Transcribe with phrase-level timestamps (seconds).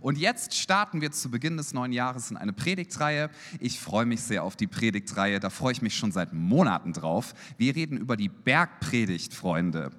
[0.00, 3.30] Und jetzt starten wir zu Beginn des neuen Jahres in eine Predigtreihe.
[3.60, 7.34] Ich freue mich sehr auf die Predigtreihe, da freue ich mich schon seit Monaten drauf.
[7.56, 9.90] Wir reden über die Bergpredigt, Freunde.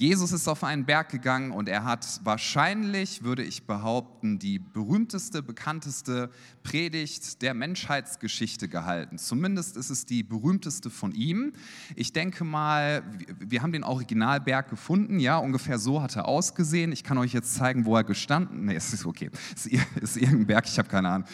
[0.00, 5.42] Jesus ist auf einen Berg gegangen und er hat wahrscheinlich, würde ich behaupten, die berühmteste,
[5.42, 6.30] bekannteste
[6.62, 9.18] Predigt der Menschheitsgeschichte gehalten.
[9.18, 11.52] Zumindest ist es die berühmteste von ihm.
[11.96, 13.02] Ich denke mal,
[13.40, 16.92] wir haben den Originalberg gefunden, ja, ungefähr so hat er ausgesehen.
[16.92, 19.30] Ich kann euch jetzt zeigen, wo er gestanden Nee, es ist okay.
[19.54, 21.28] Es ist irgendein Berg, ich habe keine Ahnung.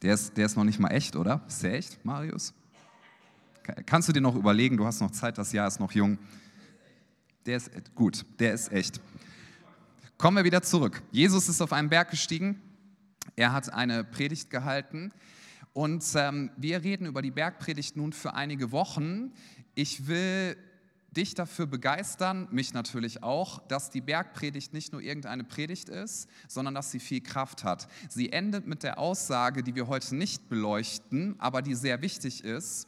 [0.00, 1.42] Der ist, der ist noch nicht mal echt, oder?
[1.46, 2.54] Ist der echt, Marius?
[3.84, 6.16] Kannst du dir noch überlegen, du hast noch Zeit, das Jahr ist noch jung.
[7.48, 9.00] Der ist gut, der ist echt.
[10.18, 11.00] Kommen wir wieder zurück.
[11.10, 12.60] Jesus ist auf einen Berg gestiegen.
[13.36, 15.12] Er hat eine Predigt gehalten.
[15.72, 19.32] Und ähm, wir reden über die Bergpredigt nun für einige Wochen.
[19.74, 20.58] Ich will
[21.10, 26.74] dich dafür begeistern, mich natürlich auch, dass die Bergpredigt nicht nur irgendeine Predigt ist, sondern
[26.74, 27.88] dass sie viel Kraft hat.
[28.10, 32.86] Sie endet mit der Aussage, die wir heute nicht beleuchten, aber die sehr wichtig ist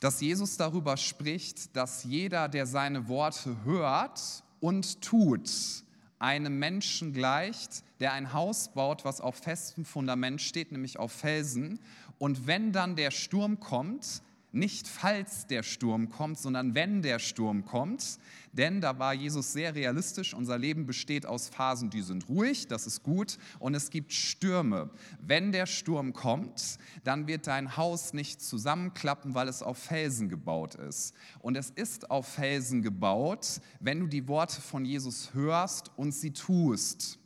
[0.00, 4.20] dass Jesus darüber spricht, dass jeder, der seine Worte hört
[4.60, 5.50] und tut,
[6.18, 11.78] einem Menschen gleicht, der ein Haus baut, was auf festem Fundament steht, nämlich auf Felsen.
[12.18, 14.22] Und wenn dann der Sturm kommt,
[14.54, 18.18] nicht falls der Sturm kommt, sondern wenn der Sturm kommt.
[18.52, 20.32] Denn da war Jesus sehr realistisch.
[20.32, 23.38] Unser Leben besteht aus Phasen, die sind ruhig, das ist gut.
[23.58, 24.90] Und es gibt Stürme.
[25.20, 30.76] Wenn der Sturm kommt, dann wird dein Haus nicht zusammenklappen, weil es auf Felsen gebaut
[30.76, 31.14] ist.
[31.40, 36.30] Und es ist auf Felsen gebaut, wenn du die Worte von Jesus hörst und sie
[36.30, 37.18] tust.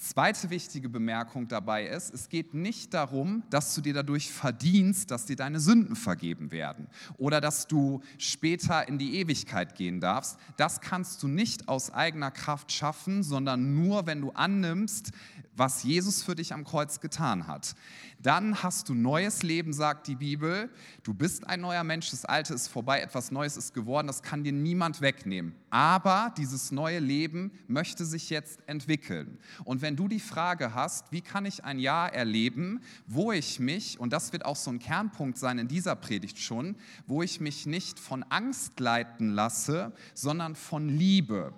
[0.00, 5.26] Zweite wichtige Bemerkung dabei ist, es geht nicht darum, dass du dir dadurch verdienst, dass
[5.26, 10.38] dir deine Sünden vergeben werden oder dass du später in die Ewigkeit gehen darfst.
[10.56, 15.12] Das kannst du nicht aus eigener Kraft schaffen, sondern nur, wenn du annimmst,
[15.54, 17.74] was Jesus für dich am Kreuz getan hat.
[18.22, 20.70] Dann hast du neues Leben, sagt die Bibel.
[21.02, 24.44] Du bist ein neuer Mensch, das Alte ist vorbei, etwas Neues ist geworden, das kann
[24.44, 25.54] dir niemand wegnehmen.
[25.70, 29.38] Aber dieses neue Leben möchte sich jetzt entwickeln.
[29.64, 33.98] Und wenn du die Frage hast, wie kann ich ein Jahr erleben, wo ich mich,
[33.98, 37.66] und das wird auch so ein Kernpunkt sein in dieser Predigt schon, wo ich mich
[37.66, 41.52] nicht von Angst leiten lasse, sondern von Liebe.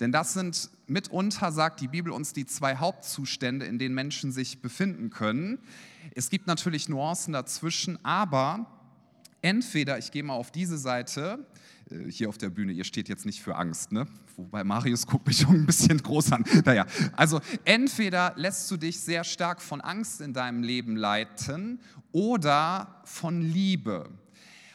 [0.00, 4.60] Denn das sind mitunter, sagt die Bibel uns, die zwei Hauptzustände, in denen Menschen sich
[4.60, 5.58] befinden können.
[6.14, 8.66] Es gibt natürlich Nuancen dazwischen, aber
[9.42, 11.46] entweder ich gehe mal auf diese Seite,
[12.08, 14.06] hier auf der Bühne, ihr steht jetzt nicht für Angst, ne?
[14.36, 16.44] Wobei Marius guckt mich schon ein bisschen groß an.
[16.64, 21.80] Naja, also entweder lässt du dich sehr stark von Angst in deinem Leben leiten
[22.12, 24.08] oder von Liebe.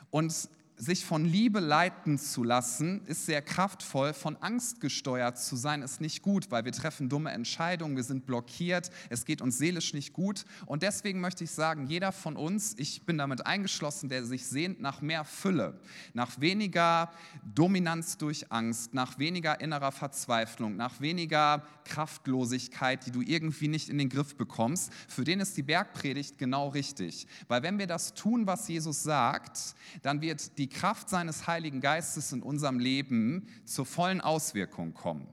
[0.09, 4.13] Und sich von Liebe leiten zu lassen, ist sehr kraftvoll.
[4.13, 8.27] Von Angst gesteuert zu sein, ist nicht gut, weil wir treffen dumme Entscheidungen, wir sind
[8.27, 10.45] blockiert, es geht uns seelisch nicht gut.
[10.67, 14.79] Und deswegen möchte ich sagen, jeder von uns, ich bin damit eingeschlossen, der sich sehnt
[14.79, 15.79] nach mehr Fülle,
[16.13, 17.11] nach weniger
[17.55, 23.97] Dominanz durch Angst, nach weniger innerer Verzweiflung, nach weniger Kraftlosigkeit, die du irgendwie nicht in
[23.97, 27.25] den Griff bekommst, für den ist die Bergpredigt genau richtig.
[27.47, 31.79] Weil wenn wir das tun, was Jesus sagt, dann wird die die Kraft seines Heiligen
[31.79, 35.25] Geistes in unserem Leben zur vollen Auswirkung kommen.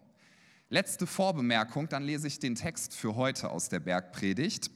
[0.69, 4.71] Letzte Vorbemerkung, dann lese ich den Text für heute aus der Bergpredigt.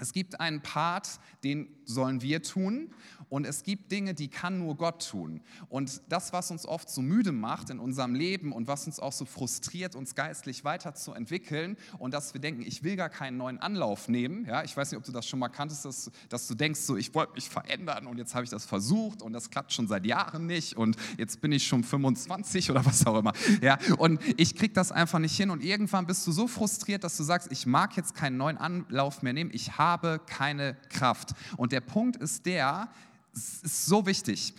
[0.00, 2.94] Es gibt einen Part, den sollen wir tun
[3.32, 5.40] und es gibt Dinge, die kann nur Gott tun.
[5.70, 9.12] Und das, was uns oft so müde macht in unserem Leben und was uns auch
[9.12, 14.06] so frustriert, uns geistlich weiterzuentwickeln und dass wir denken, ich will gar keinen neuen Anlauf
[14.08, 14.44] nehmen.
[14.44, 16.94] Ja, ich weiß nicht, ob du das schon mal kanntest, dass, dass du denkst, so,
[16.98, 20.04] ich wollte mich verändern und jetzt habe ich das versucht und das klappt schon seit
[20.04, 23.32] Jahren nicht und jetzt bin ich schon 25 oder was auch immer.
[23.62, 27.16] Ja, und ich kriege das einfach nicht hin und irgendwann bist du so frustriert, dass
[27.16, 31.30] du sagst, ich mag jetzt keinen neuen Anlauf mehr nehmen, ich habe keine Kraft.
[31.56, 32.90] Und der Punkt ist der,
[33.34, 34.54] es ist so wichtig.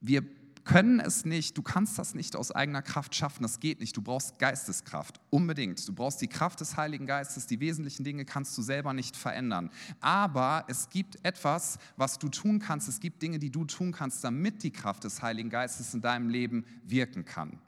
[0.00, 0.22] Wir
[0.64, 3.96] können es nicht, du kannst das nicht aus eigener Kraft schaffen, das geht nicht.
[3.96, 5.86] Du brauchst Geisteskraft, unbedingt.
[5.86, 9.70] Du brauchst die Kraft des Heiligen Geistes, die wesentlichen Dinge kannst du selber nicht verändern.
[10.00, 14.24] Aber es gibt etwas, was du tun kannst, es gibt Dinge, die du tun kannst,
[14.24, 17.60] damit die Kraft des Heiligen Geistes in deinem Leben wirken kann.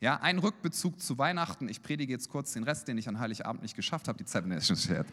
[0.00, 1.68] Ja, ein Rückbezug zu Weihnachten.
[1.68, 4.16] Ich predige jetzt kurz den Rest, den ich an Heiligabend nicht geschafft habe.
[4.16, 5.04] Die Zeit ich schon.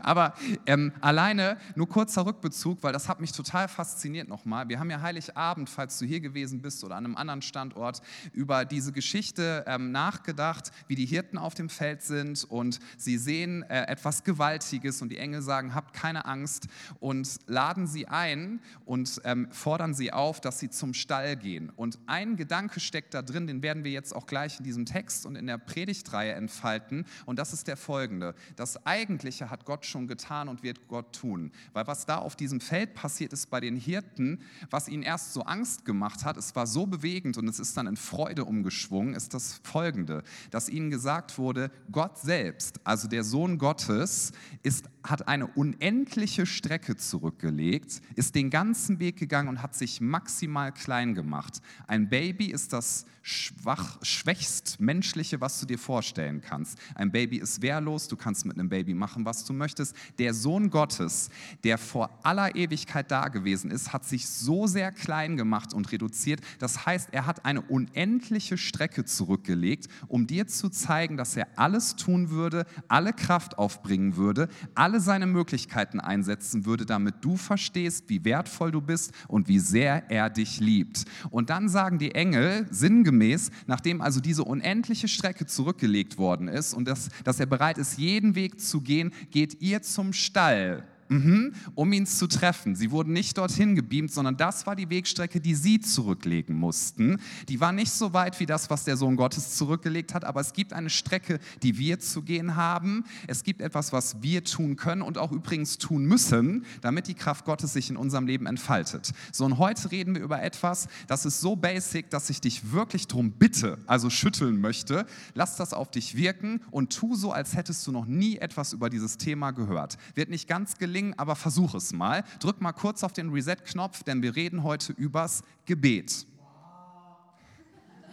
[0.00, 0.34] Aber
[0.66, 4.68] ähm, alleine nur kurzer Rückbezug, weil das hat mich total fasziniert nochmal.
[4.68, 8.02] Wir haben ja Heiligabend, falls du hier gewesen bist oder an einem anderen Standort,
[8.34, 13.62] über diese Geschichte ähm, nachgedacht, wie die Hirten auf dem Feld sind und sie sehen
[13.62, 16.68] äh, etwas Gewaltiges und die Engel sagen, habt keine Angst
[17.00, 21.70] und laden sie ein und ähm, fordern sie auf, dass sie zum Stall gehen.
[21.70, 24.84] Und ein Gedanke stellt steckt da drin, den werden wir jetzt auch gleich in diesem
[24.84, 27.06] Text und in der Predigtreihe entfalten.
[27.26, 28.34] Und das ist der folgende.
[28.56, 31.52] Das Eigentliche hat Gott schon getan und wird Gott tun.
[31.74, 34.40] Weil was da auf diesem Feld passiert ist bei den Hirten,
[34.70, 37.86] was ihnen erst so Angst gemacht hat, es war so bewegend und es ist dann
[37.86, 43.58] in Freude umgeschwungen, ist das folgende, dass ihnen gesagt wurde, Gott selbst, also der Sohn
[43.58, 44.32] Gottes,
[44.64, 50.72] ist, hat eine unendliche Strecke zurückgelegt, ist den ganzen Weg gegangen und hat sich maximal
[50.72, 51.60] klein gemacht.
[51.86, 56.78] Ein Baby ist das schwach, schwächst menschliche, was du dir vorstellen kannst.
[56.94, 59.94] Ein Baby ist wehrlos, du kannst mit einem Baby machen, was du möchtest.
[60.18, 61.28] Der Sohn Gottes,
[61.62, 66.40] der vor aller Ewigkeit da gewesen ist, hat sich so sehr klein gemacht und reduziert.
[66.58, 71.96] Das heißt, er hat eine unendliche Strecke zurückgelegt, um dir zu zeigen, dass er alles
[71.96, 78.24] tun würde, alle Kraft aufbringen würde, alle seine Möglichkeiten einsetzen würde, damit du verstehst, wie
[78.24, 81.04] wertvoll du bist und wie sehr er dich liebt.
[81.30, 86.86] Und dann sagen die Engel sinngemäß, nachdem also diese unendliche Strecke zurückgelegt worden ist und
[86.86, 91.92] dass, dass er bereit ist, jeden Weg zu gehen, geht ihr zum Stall Mhm, um
[91.92, 92.76] ihn zu treffen.
[92.76, 97.18] Sie wurden nicht dorthin gebeamt, sondern das war die Wegstrecke, die sie zurücklegen mussten.
[97.48, 100.52] Die war nicht so weit wie das, was der Sohn Gottes zurückgelegt hat, aber es
[100.52, 103.04] gibt eine Strecke, die wir zu gehen haben.
[103.26, 107.46] Es gibt etwas, was wir tun können und auch übrigens tun müssen, damit die Kraft
[107.46, 109.12] Gottes sich in unserem Leben entfaltet.
[109.32, 113.06] So, und heute reden wir über etwas, das ist so basic, dass ich dich wirklich
[113.06, 115.06] darum bitte, also schütteln möchte.
[115.34, 118.90] Lass das auf dich wirken und tu so, als hättest du noch nie etwas über
[118.90, 119.96] dieses Thema gehört.
[120.14, 122.24] Wird nicht ganz gelingen gelingen, aber versuch es mal.
[122.40, 126.26] Drück mal kurz auf den Reset-Knopf, denn wir reden heute übers Gebet.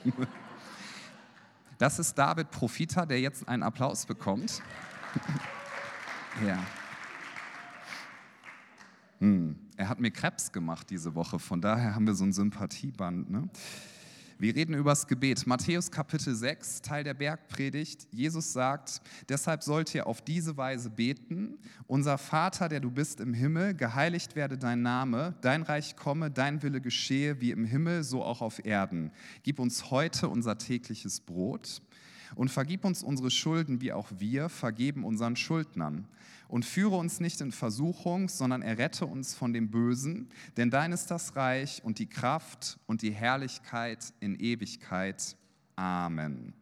[1.77, 4.61] Das ist David Profita, der jetzt einen Applaus bekommt.
[6.47, 6.57] ja.
[9.19, 9.59] Hm.
[9.75, 13.29] Er hat mir Krebs gemacht diese Woche, von daher haben wir so ein Sympathieband.
[13.29, 13.49] Ne?
[14.37, 15.47] Wir reden über das Gebet.
[15.47, 18.05] Matthäus Kapitel 6, Teil der Bergpredigt.
[18.11, 21.57] Jesus sagt, deshalb sollt ihr auf diese Weise beten.
[21.87, 26.61] Unser Vater, der du bist im Himmel, geheiligt werde dein Name, dein Reich komme, dein
[26.63, 29.11] Wille geschehe, wie im Himmel, so auch auf Erden.
[29.43, 31.81] Gib uns heute unser tägliches Brot
[32.35, 36.09] und vergib uns unsere Schulden, wie auch wir vergeben unseren Schuldnern
[36.47, 41.11] und führe uns nicht in Versuchung, sondern errette uns von dem Bösen, denn dein ist
[41.11, 45.35] das Reich und die Kraft und die Herrlichkeit in Ewigkeit.
[45.75, 46.53] Amen.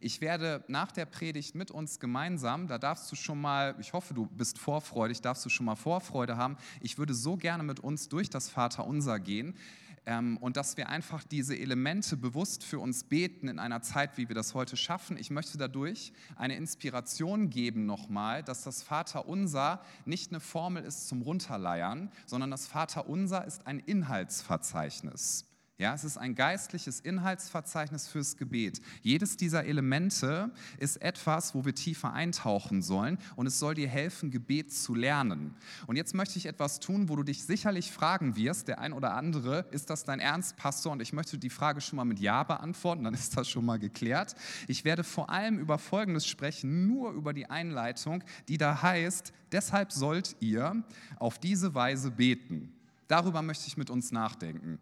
[0.00, 4.14] Ich werde nach der Predigt mit uns gemeinsam, da darfst du schon mal, ich hoffe,
[4.14, 6.56] du bist vorfreudig, darfst du schon mal Vorfreude haben.
[6.80, 9.54] Ich würde so gerne mit uns durch das Vaterunser gehen.
[10.04, 14.28] Ähm, und dass wir einfach diese Elemente bewusst für uns beten in einer Zeit, wie
[14.28, 15.16] wir das heute schaffen.
[15.16, 21.22] Ich möchte dadurch eine Inspiration geben nochmal, dass das Vaterunser nicht eine Formel ist zum
[21.22, 25.46] Runterleiern, sondern das Vaterunser ist ein Inhaltsverzeichnis.
[25.78, 28.80] Ja, es ist ein geistliches Inhaltsverzeichnis fürs Gebet.
[29.00, 34.30] Jedes dieser Elemente ist etwas, wo wir tiefer eintauchen sollen und es soll dir helfen,
[34.30, 35.56] Gebet zu lernen.
[35.86, 39.14] Und jetzt möchte ich etwas tun, wo du dich sicherlich fragen wirst, der ein oder
[39.14, 40.92] andere, ist das dein Ernst, Pastor?
[40.92, 43.78] Und ich möchte die Frage schon mal mit Ja beantworten, dann ist das schon mal
[43.78, 44.36] geklärt.
[44.68, 49.90] Ich werde vor allem über Folgendes sprechen, nur über die Einleitung, die da heißt, deshalb
[49.90, 50.84] sollt ihr
[51.18, 52.72] auf diese Weise beten.
[53.08, 54.78] Darüber möchte ich mit uns nachdenken.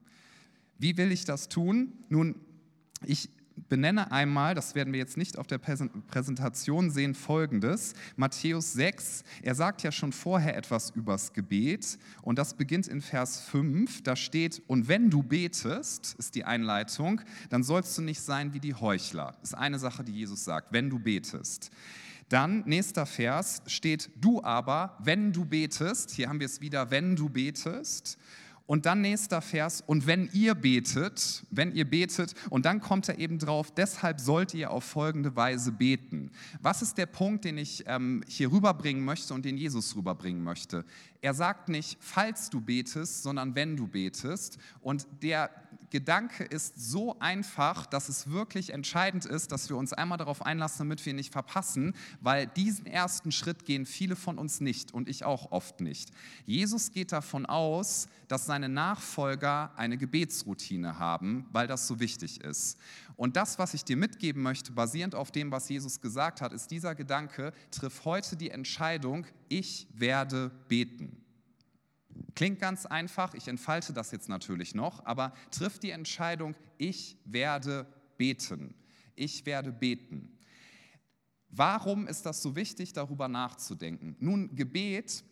[0.81, 1.93] Wie will ich das tun?
[2.09, 2.37] Nun,
[3.05, 3.29] ich
[3.69, 7.93] benenne einmal, das werden wir jetzt nicht auf der Präsentation sehen, folgendes.
[8.17, 13.43] Matthäus 6, er sagt ja schon vorher etwas übers Gebet und das beginnt in Vers
[13.43, 14.03] 5.
[14.03, 17.21] Da steht, und wenn du betest, ist die Einleitung,
[17.51, 19.37] dann sollst du nicht sein wie die Heuchler.
[19.43, 21.71] Ist eine Sache, die Jesus sagt, wenn du betest.
[22.31, 27.17] Dann, nächster Vers, steht, du aber, wenn du betest, hier haben wir es wieder, wenn
[27.17, 28.19] du betest.
[28.71, 33.19] Und dann nächster Vers, und wenn ihr betet, wenn ihr betet, und dann kommt er
[33.19, 36.31] eben drauf, deshalb sollt ihr auf folgende Weise beten.
[36.63, 40.85] Was ist der Punkt, den ich ähm, hier rüberbringen möchte und den Jesus rüberbringen möchte?
[41.21, 44.57] Er sagt nicht, falls du betest, sondern wenn du betest.
[44.83, 45.51] Und der
[45.91, 50.79] Gedanke ist so einfach, dass es wirklich entscheidend ist, dass wir uns einmal darauf einlassen,
[50.79, 55.09] damit wir ihn nicht verpassen, weil diesen ersten Schritt gehen viele von uns nicht und
[55.09, 56.11] ich auch oft nicht.
[56.47, 62.79] Jesus geht davon aus, dass seine Nachfolger eine Gebetsroutine haben, weil das so wichtig ist.
[63.17, 66.71] Und das, was ich dir mitgeben möchte, basierend auf dem, was Jesus gesagt hat, ist
[66.71, 71.21] dieser Gedanke, triff heute die Entscheidung, ich werde beten.
[72.35, 77.87] Klingt ganz einfach, ich entfalte das jetzt natürlich noch, aber triff die Entscheidung, ich werde
[78.17, 78.75] beten.
[79.17, 80.39] Ich werde beten.
[81.49, 84.17] Warum ist das so wichtig, darüber nachzudenken?
[84.21, 85.25] Nun, Gebet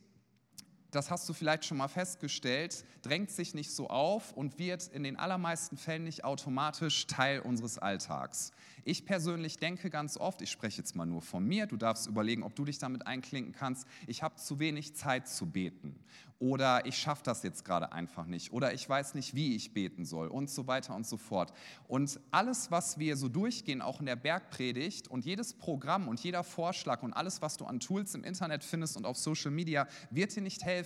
[0.91, 5.03] das hast du vielleicht schon mal festgestellt, drängt sich nicht so auf und wird in
[5.03, 8.53] den allermeisten Fällen nicht automatisch Teil unseres Alltags.
[8.85, 12.43] Ich persönlich denke ganz oft, ich spreche jetzt mal nur von mir, du darfst überlegen,
[12.43, 15.99] ob du dich damit einklinken kannst, ich habe zu wenig Zeit zu beten
[16.39, 20.05] oder ich schaffe das jetzt gerade einfach nicht oder ich weiß nicht, wie ich beten
[20.05, 21.53] soll und so weiter und so fort.
[21.89, 26.45] Und alles, was wir so durchgehen, auch in der Bergpredigt und jedes Programm und jeder
[26.45, 30.35] Vorschlag und alles, was du an Tools im Internet findest und auf Social Media, wird
[30.35, 30.78] dir nicht helfen,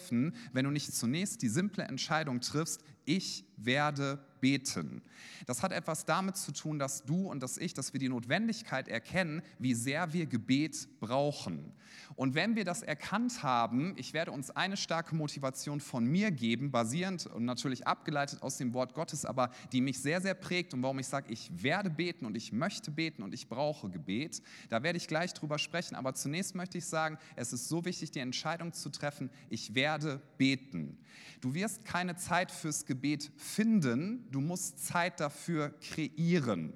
[0.52, 5.02] wenn du nicht zunächst die simple Entscheidung triffst, ich werde beten.
[5.46, 8.88] Das hat etwas damit zu tun, dass du und dass ich, dass wir die Notwendigkeit
[8.88, 11.72] erkennen, wie sehr wir Gebet brauchen.
[12.16, 16.70] Und wenn wir das erkannt haben, ich werde uns eine starke Motivation von mir geben,
[16.70, 20.82] basierend und natürlich abgeleitet aus dem Wort Gottes, aber die mich sehr, sehr prägt und
[20.82, 24.42] warum ich sage, ich werde beten und ich möchte beten und ich brauche Gebet.
[24.70, 28.10] Da werde ich gleich drüber sprechen, aber zunächst möchte ich sagen, es ist so wichtig,
[28.10, 30.98] die Entscheidung zu treffen, ich werde beten.
[31.40, 32.91] Du wirst keine Zeit fürs Gebet
[33.36, 36.72] finden, du musst Zeit dafür kreieren.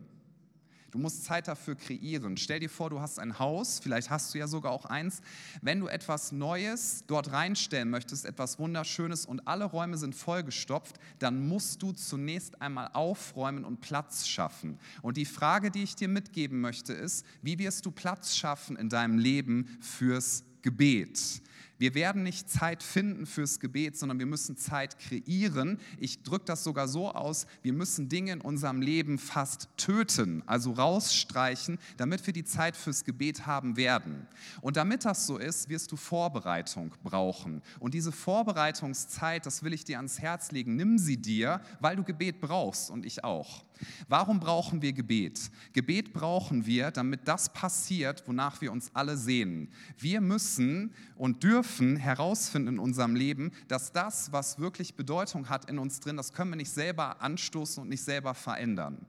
[0.97, 2.39] Du musst Zeit dafür kreieren.
[2.39, 5.21] Stell dir vor, du hast ein Haus, vielleicht hast du ja sogar auch eins.
[5.61, 11.49] Wenn du etwas Neues dort reinstellen möchtest, etwas Wunderschönes und alle Räume sind vollgestopft, dann
[11.49, 14.79] musst du zunächst einmal aufräumen und Platz schaffen.
[15.03, 18.89] Und die Frage, die ich dir mitgeben möchte, ist, wie wirst du Platz schaffen in
[18.89, 21.43] deinem Leben fürs Gebet?
[21.79, 25.79] Wir werden nicht Zeit finden fürs Gebet, sondern wir müssen Zeit kreieren.
[25.99, 30.73] Ich drücke das sogar so aus, wir müssen Dinge in unserem Leben fast töten, also
[30.73, 34.27] rausstreichen, damit wir die Zeit fürs Gebet haben werden.
[34.63, 37.61] Und damit das so ist, wirst du Vorbereitung brauchen.
[37.79, 42.05] Und diese Vorbereitungszeit, das will ich dir ans Herz legen, nimm sie dir, weil du
[42.05, 43.66] Gebet brauchst und ich auch.
[44.09, 45.51] Warum brauchen wir Gebet?
[45.73, 49.69] Gebet brauchen wir, damit das passiert, wonach wir uns alle sehnen.
[49.99, 55.79] Wir müssen und dürfen herausfinden in unserem Leben, dass das, was wirklich Bedeutung hat in
[55.79, 59.07] uns drin, das können wir nicht selber anstoßen und nicht selber verändern.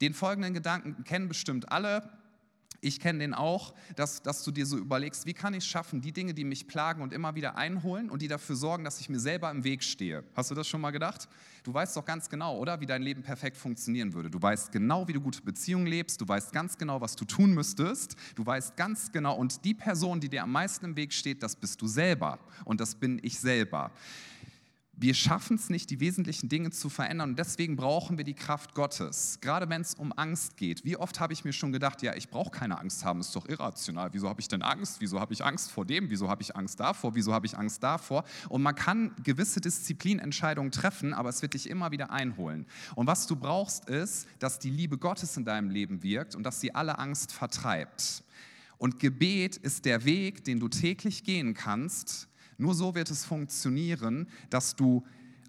[0.00, 2.02] Den folgenden Gedanken kennen bestimmt alle
[2.82, 6.12] ich kenne den auch, dass, dass du dir so überlegst, wie kann ich schaffen, die
[6.12, 9.20] Dinge, die mich plagen und immer wieder einholen und die dafür sorgen, dass ich mir
[9.20, 10.24] selber im Weg stehe.
[10.34, 11.28] Hast du das schon mal gedacht?
[11.62, 12.80] Du weißt doch ganz genau, oder?
[12.80, 14.30] Wie dein Leben perfekt funktionieren würde.
[14.30, 16.20] Du weißt genau, wie du gute Beziehungen lebst.
[16.20, 18.16] Du weißt ganz genau, was du tun müsstest.
[18.34, 21.54] Du weißt ganz genau, und die Person, die dir am meisten im Weg steht, das
[21.54, 22.40] bist du selber.
[22.64, 23.92] Und das bin ich selber.
[25.02, 28.72] Wir schaffen es nicht, die wesentlichen Dinge zu verändern und deswegen brauchen wir die Kraft
[28.76, 29.38] Gottes.
[29.40, 30.84] Gerade wenn es um Angst geht.
[30.84, 33.48] Wie oft habe ich mir schon gedacht, ja, ich brauche keine Angst haben, ist doch
[33.48, 34.10] irrational.
[34.12, 35.00] Wieso habe ich denn Angst?
[35.00, 36.08] Wieso habe ich Angst vor dem?
[36.08, 37.16] Wieso habe ich Angst davor?
[37.16, 38.22] Wieso habe ich Angst davor?
[38.48, 42.64] Und man kann gewisse Disziplinentscheidungen treffen, aber es wird dich immer wieder einholen.
[42.94, 46.60] Und was du brauchst ist, dass die Liebe Gottes in deinem Leben wirkt und dass
[46.60, 48.22] sie alle Angst vertreibt.
[48.78, 52.28] Und Gebet ist der Weg, den du täglich gehen kannst,
[52.58, 55.02] nur so wird es funktionieren, dass du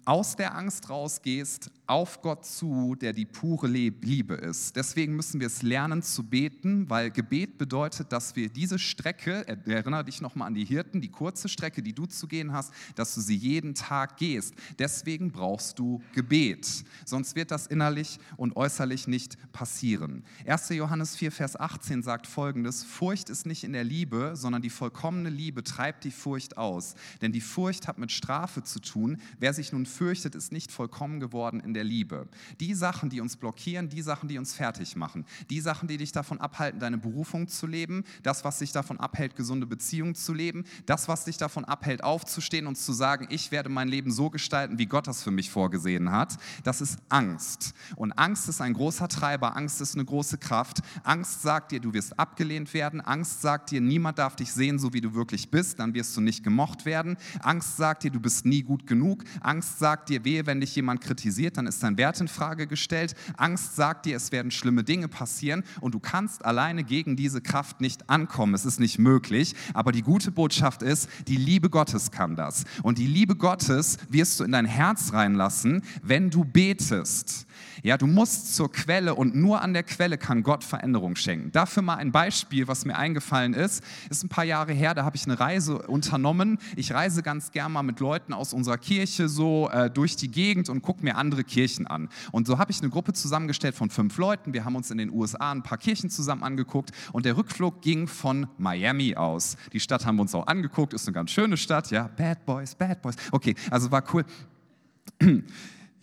[0.04, 4.76] aus der Angst rausgehst, auf Gott zu, der die pure Liebe ist.
[4.76, 10.04] Deswegen müssen wir es lernen zu beten, weil Gebet bedeutet, dass wir diese Strecke, erinnere
[10.04, 13.20] dich nochmal an die Hirten, die kurze Strecke, die du zu gehen hast, dass du
[13.20, 14.54] sie jeden Tag gehst.
[14.78, 16.84] Deswegen brauchst du Gebet.
[17.04, 20.24] Sonst wird das innerlich und äußerlich nicht passieren.
[20.46, 20.70] 1.
[20.70, 25.30] Johannes 4, Vers 18 sagt folgendes: Furcht ist nicht in der Liebe, sondern die vollkommene
[25.30, 26.94] Liebe treibt die Furcht aus.
[27.20, 29.18] Denn die Furcht hat mit Strafe zu tun.
[29.38, 32.28] Wer sich nun fürchtet, ist nicht vollkommen geworden in der Liebe.
[32.60, 36.12] Die Sachen, die uns blockieren, die Sachen, die uns fertig machen, die Sachen, die dich
[36.12, 40.64] davon abhalten, deine Berufung zu leben, das, was dich davon abhält, gesunde Beziehungen zu leben,
[40.86, 44.78] das, was dich davon abhält, aufzustehen und zu sagen, ich werde mein Leben so gestalten,
[44.78, 47.74] wie Gott das für mich vorgesehen hat, das ist Angst.
[47.96, 50.78] Und Angst ist ein großer Treiber, Angst ist eine große Kraft.
[51.02, 53.00] Angst sagt dir, du wirst abgelehnt werden.
[53.00, 56.20] Angst sagt dir, niemand darf dich sehen, so wie du wirklich bist, dann wirst du
[56.20, 57.16] nicht gemocht werden.
[57.40, 59.24] Angst sagt dir, du bist nie gut genug.
[59.40, 63.14] Angst sagt dir, wehe, wenn dich jemand kritisiert, dann ist dein Wert in Frage gestellt.
[63.36, 67.82] Angst sagt dir, es werden schlimme Dinge passieren und du kannst alleine gegen diese Kraft
[67.82, 68.54] nicht ankommen.
[68.54, 69.54] Es ist nicht möglich.
[69.74, 72.64] Aber die gute Botschaft ist, die Liebe Gottes kann das.
[72.82, 77.46] Und die Liebe Gottes wirst du in dein Herz reinlassen, wenn du betest.
[77.82, 81.52] Ja, du musst zur Quelle und nur an der Quelle kann Gott Veränderung schenken.
[81.52, 83.84] Dafür mal ein Beispiel, was mir eingefallen ist.
[84.08, 86.58] Ist ein paar Jahre her, da habe ich eine Reise unternommen.
[86.76, 90.68] Ich reise ganz gern mal mit Leuten aus unserer Kirche so äh, durch die Gegend
[90.68, 92.08] und gucke mir andere Kirchen an.
[92.32, 94.54] Und so habe ich eine Gruppe zusammengestellt von fünf Leuten.
[94.54, 98.06] Wir haben uns in den USA ein paar Kirchen zusammen angeguckt und der Rückflug ging
[98.06, 99.56] von Miami aus.
[99.72, 102.08] Die Stadt haben wir uns auch angeguckt, ist eine ganz schöne Stadt, ja.
[102.16, 103.16] Bad Boys, Bad Boys.
[103.32, 104.24] Okay, also war cool.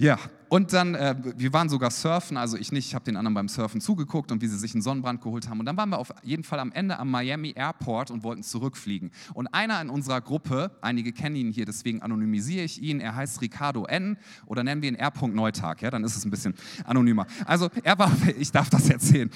[0.01, 0.17] Ja,
[0.49, 3.47] und dann, äh, wir waren sogar surfen, also ich nicht, ich habe den anderen beim
[3.47, 5.59] Surfen zugeguckt und wie sie sich einen Sonnenbrand geholt haben.
[5.59, 9.11] Und dann waren wir auf jeden Fall am Ende am Miami Airport und wollten zurückfliegen.
[9.35, 13.41] Und einer in unserer Gruppe, einige kennen ihn hier, deswegen anonymisiere ich ihn, er heißt
[13.41, 14.17] Ricardo N.
[14.47, 15.13] oder nennen wir ihn R.
[15.27, 17.27] Neutag, ja, dann ist es ein bisschen anonymer.
[17.45, 19.29] Also er war, ich darf das erzählen,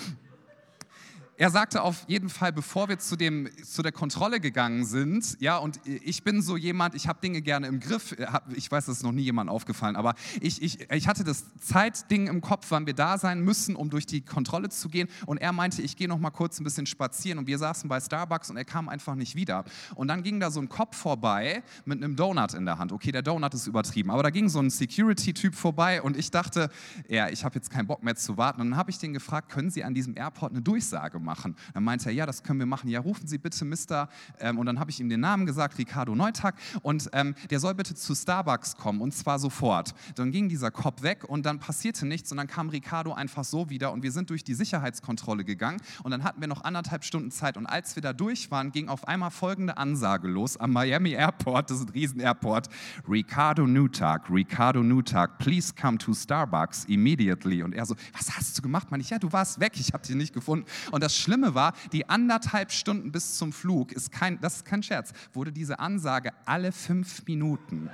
[1.38, 5.58] er sagte auf jeden Fall, bevor wir zu, dem, zu der Kontrolle gegangen sind, ja,
[5.58, 8.16] und ich bin so jemand, ich habe Dinge gerne im Griff,
[8.56, 12.28] ich weiß, das ist noch nie jemandem aufgefallen, aber ich, ich, ich hatte das Zeitding
[12.28, 15.52] im Kopf, wann wir da sein müssen, um durch die Kontrolle zu gehen und er
[15.52, 18.56] meinte, ich gehe noch mal kurz ein bisschen spazieren und wir saßen bei Starbucks und
[18.56, 19.66] er kam einfach nicht wieder.
[19.96, 22.94] Und dann ging da so ein Kopf vorbei mit einem Donut in der Hand.
[22.94, 26.70] Okay, der Donut ist übertrieben, aber da ging so ein Security-Typ vorbei und ich dachte,
[27.10, 28.62] ja, ich habe jetzt keinen Bock mehr zu warten.
[28.62, 31.25] Und dann habe ich den gefragt, können Sie an diesem Airport eine Durchsage machen.
[31.74, 32.90] Dann meinte er, ja, das können wir machen.
[32.90, 34.10] Ja, rufen Sie bitte Mr.
[34.40, 36.56] Ähm, und dann habe ich ihm den Namen gesagt, Ricardo Neutag.
[36.82, 39.94] Und ähm, der soll bitte zu Starbucks kommen und zwar sofort.
[40.16, 43.70] Dann ging dieser Cop weg und dann passierte nichts und dann kam Ricardo einfach so
[43.70, 47.32] wieder und wir sind durch die Sicherheitskontrolle gegangen und dann hatten wir noch anderthalb Stunden
[47.32, 51.12] Zeit und als wir da durch waren, ging auf einmal folgende Ansage los am Miami
[51.12, 52.70] Airport, das ist ein Riesen-Airport.
[53.10, 57.64] Ricardo Newtag, Ricardo Newtag, please come to Starbucks immediately.
[57.64, 58.92] Und er so, was hast du gemacht?
[58.92, 60.66] Meine ich, ja, du warst weg, ich habe dich nicht gefunden.
[60.92, 64.84] Und das Schlimme war, die anderthalb Stunden bis zum Flug, ist kein, das ist kein
[64.84, 67.90] Scherz, wurde diese Ansage alle fünf Minuten.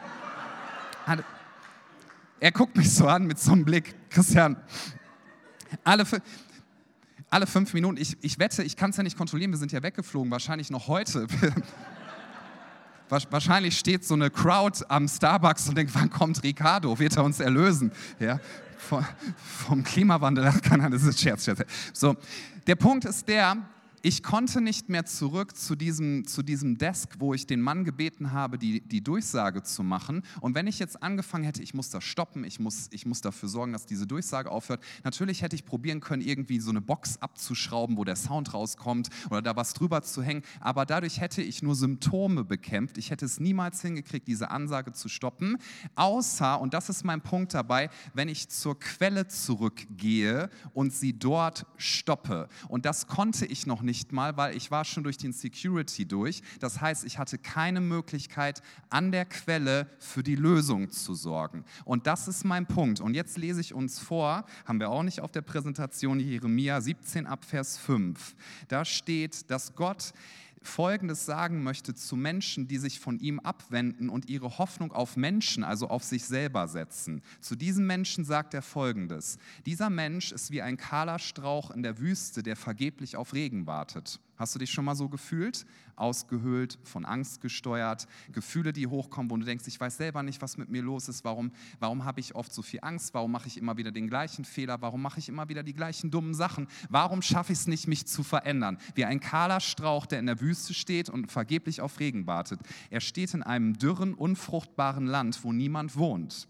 [2.39, 4.57] Er guckt mich so an mit so einem Blick, Christian,
[5.83, 6.23] alle fünf,
[7.29, 9.81] alle fünf Minuten, ich, ich wette, ich kann es ja nicht kontrollieren, wir sind ja
[9.81, 11.27] weggeflogen, wahrscheinlich noch heute.
[13.29, 16.97] Wahrscheinlich steht so eine Crowd am Starbucks und denkt, wann kommt Ricardo?
[16.97, 17.91] Wird er uns erlösen?
[18.21, 18.39] Ja,
[18.81, 21.61] vom Klimawandel, keine Ahnung, das ist Scherz, Scherz.
[21.93, 22.15] So,
[22.67, 23.57] der Punkt ist der,
[24.03, 28.31] ich konnte nicht mehr zurück zu diesem, zu diesem Desk, wo ich den Mann gebeten
[28.31, 30.23] habe, die, die Durchsage zu machen.
[30.39, 33.47] Und wenn ich jetzt angefangen hätte, ich muss das stoppen, ich muss, ich muss dafür
[33.47, 34.83] sorgen, dass diese Durchsage aufhört.
[35.03, 39.41] Natürlich hätte ich probieren können, irgendwie so eine Box abzuschrauben, wo der Sound rauskommt oder
[39.41, 40.41] da was drüber zu hängen.
[40.59, 42.97] Aber dadurch hätte ich nur Symptome bekämpft.
[42.97, 45.57] Ich hätte es niemals hingekriegt, diese Ansage zu stoppen.
[45.95, 51.67] Außer, und das ist mein Punkt dabei, wenn ich zur Quelle zurückgehe und sie dort
[51.77, 52.49] stoppe.
[52.67, 56.05] Und das konnte ich noch nicht nicht mal, weil ich war schon durch den Security
[56.05, 56.41] durch.
[56.61, 61.65] Das heißt, ich hatte keine Möglichkeit, an der Quelle für die Lösung zu sorgen.
[61.83, 63.01] Und das ist mein Punkt.
[63.01, 67.27] Und jetzt lese ich uns vor, haben wir auch nicht auf der Präsentation, Jeremia 17
[67.27, 68.33] ab Vers 5.
[68.69, 70.13] Da steht, dass Gott
[70.63, 75.63] Folgendes sagen möchte zu Menschen, die sich von ihm abwenden und ihre Hoffnung auf Menschen,
[75.63, 77.21] also auf sich selber setzen.
[77.39, 79.39] Zu diesen Menschen sagt er Folgendes.
[79.65, 84.19] Dieser Mensch ist wie ein kahler Strauch in der Wüste, der vergeblich auf Regen wartet.
[84.41, 85.67] Hast du dich schon mal so gefühlt?
[85.95, 90.57] Ausgehöhlt, von Angst gesteuert, Gefühle, die hochkommen, wo du denkst, ich weiß selber nicht, was
[90.57, 93.57] mit mir los ist, warum, warum habe ich oft so viel Angst, warum mache ich
[93.59, 97.21] immer wieder den gleichen Fehler, warum mache ich immer wieder die gleichen dummen Sachen, warum
[97.21, 98.79] schaffe ich es nicht, mich zu verändern?
[98.95, 102.61] Wie ein kahler Strauch, der in der Wüste steht und vergeblich auf Regen wartet.
[102.89, 106.47] Er steht in einem dürren, unfruchtbaren Land, wo niemand wohnt.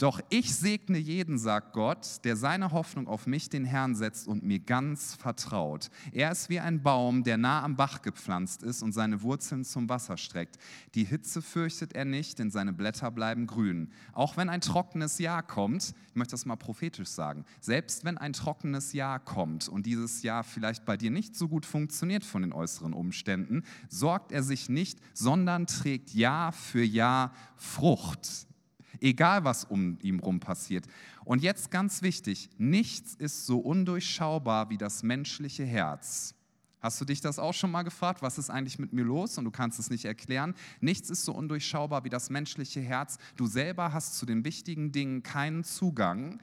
[0.00, 4.42] Doch ich segne jeden, sagt Gott, der seine Hoffnung auf mich, den Herrn, setzt und
[4.42, 5.90] mir ganz vertraut.
[6.12, 9.90] Er ist wie ein Baum, der nah am Bach gepflanzt ist und seine Wurzeln zum
[9.90, 10.56] Wasser streckt.
[10.94, 13.90] Die Hitze fürchtet er nicht, denn seine Blätter bleiben grün.
[14.14, 18.32] Auch wenn ein trockenes Jahr kommt, ich möchte das mal prophetisch sagen, selbst wenn ein
[18.32, 22.54] trockenes Jahr kommt und dieses Jahr vielleicht bei dir nicht so gut funktioniert von den
[22.54, 28.48] äußeren Umständen, sorgt er sich nicht, sondern trägt Jahr für Jahr Frucht
[29.00, 30.86] egal was um ihn rum passiert.
[31.24, 36.34] Und jetzt ganz wichtig, nichts ist so undurchschaubar wie das menschliche Herz.
[36.80, 38.22] Hast du dich das auch schon mal gefragt?
[38.22, 39.36] Was ist eigentlich mit mir los?
[39.36, 40.54] Und du kannst es nicht erklären.
[40.80, 43.18] Nichts ist so undurchschaubar wie das menschliche Herz.
[43.36, 46.40] Du selber hast zu den wichtigen Dingen keinen Zugang.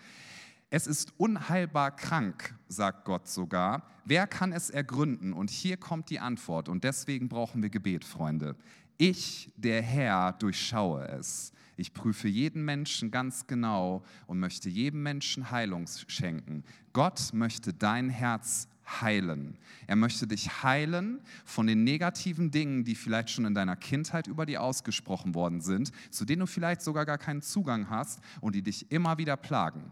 [0.69, 3.89] Es ist unheilbar krank, sagt Gott sogar.
[4.05, 5.33] Wer kann es ergründen?
[5.33, 6.69] Und hier kommt die Antwort.
[6.69, 8.55] Und deswegen brauchen wir Gebet, Freunde.
[8.97, 11.51] Ich, der Herr, durchschaue es.
[11.77, 16.63] Ich prüfe jeden Menschen ganz genau und möchte jedem Menschen Heilung schenken.
[16.91, 18.67] Gott möchte dein Herz
[19.01, 19.57] heilen.
[19.85, 24.45] Er möchte dich heilen von den negativen Dingen, die vielleicht schon in deiner Kindheit über
[24.45, 28.63] dir ausgesprochen worden sind, zu denen du vielleicht sogar gar keinen Zugang hast und die
[28.63, 29.91] dich immer wieder plagen.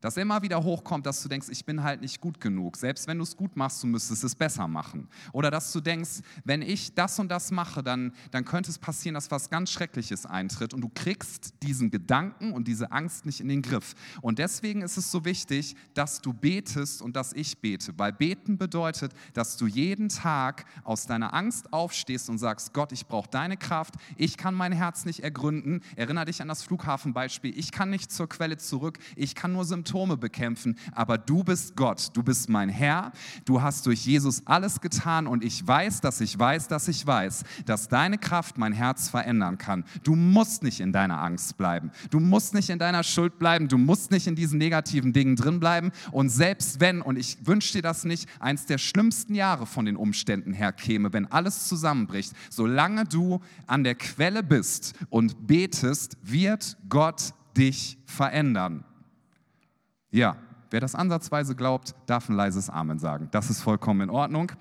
[0.00, 2.76] Dass immer wieder hochkommt, dass du denkst, ich bin halt nicht gut genug.
[2.76, 5.08] Selbst wenn du es gut machst, du müsstest es besser machen.
[5.32, 9.14] Oder dass du denkst, wenn ich das und das mache, dann, dann könnte es passieren,
[9.14, 10.72] dass was ganz Schreckliches eintritt.
[10.72, 13.94] Und du kriegst diesen Gedanken und diese Angst nicht in den Griff.
[14.22, 17.98] Und deswegen ist es so wichtig, dass du betest und dass ich bete.
[17.98, 23.06] Weil beten bedeutet, dass du jeden Tag aus deiner Angst aufstehst und sagst, Gott, ich
[23.06, 23.94] brauche deine Kraft.
[24.16, 25.80] Ich kann mein Herz nicht ergründen.
[25.96, 27.58] Erinnere dich an das Flughafenbeispiel.
[27.58, 28.98] Ich kann nicht zur Quelle zurück.
[29.16, 33.10] Ich kann nur Symptome Symptome bekämpfen, aber du bist Gott, du bist mein Herr,
[33.46, 37.44] du hast durch Jesus alles getan und ich weiß, dass ich weiß, dass ich weiß,
[37.64, 39.84] dass deine Kraft mein Herz verändern kann.
[40.02, 43.78] Du musst nicht in deiner Angst bleiben, du musst nicht in deiner Schuld bleiben, du
[43.78, 47.82] musst nicht in diesen negativen Dingen drin bleiben und selbst wenn, und ich wünsche dir
[47.82, 53.04] das nicht, eins der schlimmsten Jahre von den Umständen her käme, wenn alles zusammenbricht, solange
[53.04, 58.84] du an der Quelle bist und betest, wird Gott dich verändern.
[60.10, 60.36] Ja,
[60.70, 63.28] wer das ansatzweise glaubt, darf ein leises Amen sagen.
[63.30, 64.52] Das ist vollkommen in Ordnung.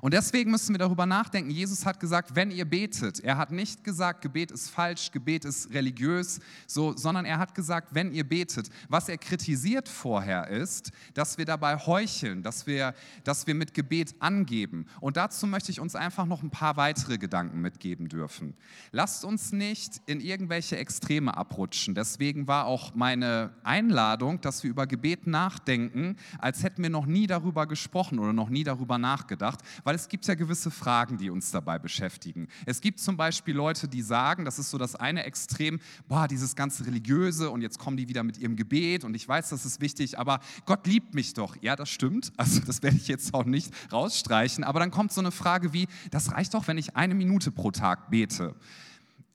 [0.00, 1.50] Und deswegen müssen wir darüber nachdenken.
[1.50, 5.72] Jesus hat gesagt, wenn ihr betet, er hat nicht gesagt, Gebet ist falsch, Gebet ist
[5.72, 8.70] religiös, so, sondern er hat gesagt, wenn ihr betet.
[8.88, 14.14] Was er kritisiert vorher ist, dass wir dabei heucheln, dass wir, dass wir mit Gebet
[14.20, 14.86] angeben.
[15.00, 18.54] Und dazu möchte ich uns einfach noch ein paar weitere Gedanken mitgeben dürfen.
[18.90, 21.94] Lasst uns nicht in irgendwelche Extreme abrutschen.
[21.94, 27.26] Deswegen war auch meine Einladung, dass wir über Gebet nachdenken, als hätten wir noch nie
[27.26, 31.50] darüber gesprochen oder noch nie darüber nachgedacht, weil es gibt ja gewisse Fragen, die uns
[31.50, 32.48] dabei beschäftigen.
[32.66, 36.56] Es gibt zum Beispiel Leute, die sagen, das ist so das eine Extrem, boah, dieses
[36.56, 39.80] ganze Religiöse und jetzt kommen die wieder mit ihrem Gebet und ich weiß, das ist
[39.80, 41.56] wichtig, aber Gott liebt mich doch.
[41.60, 45.20] Ja, das stimmt, also das werde ich jetzt auch nicht rausstreichen, aber dann kommt so
[45.20, 48.54] eine Frage wie, das reicht doch, wenn ich eine Minute pro Tag bete.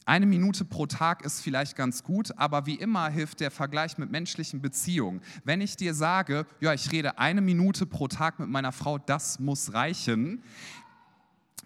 [0.08, 4.10] Eine Minute pro Tag ist vielleicht ganz gut, aber wie immer hilft der Vergleich mit
[4.10, 5.20] menschlichen Beziehungen.
[5.44, 9.38] Wenn ich dir sage, ja, ich rede eine Minute pro Tag mit meiner Frau, das
[9.38, 10.44] muss reichen,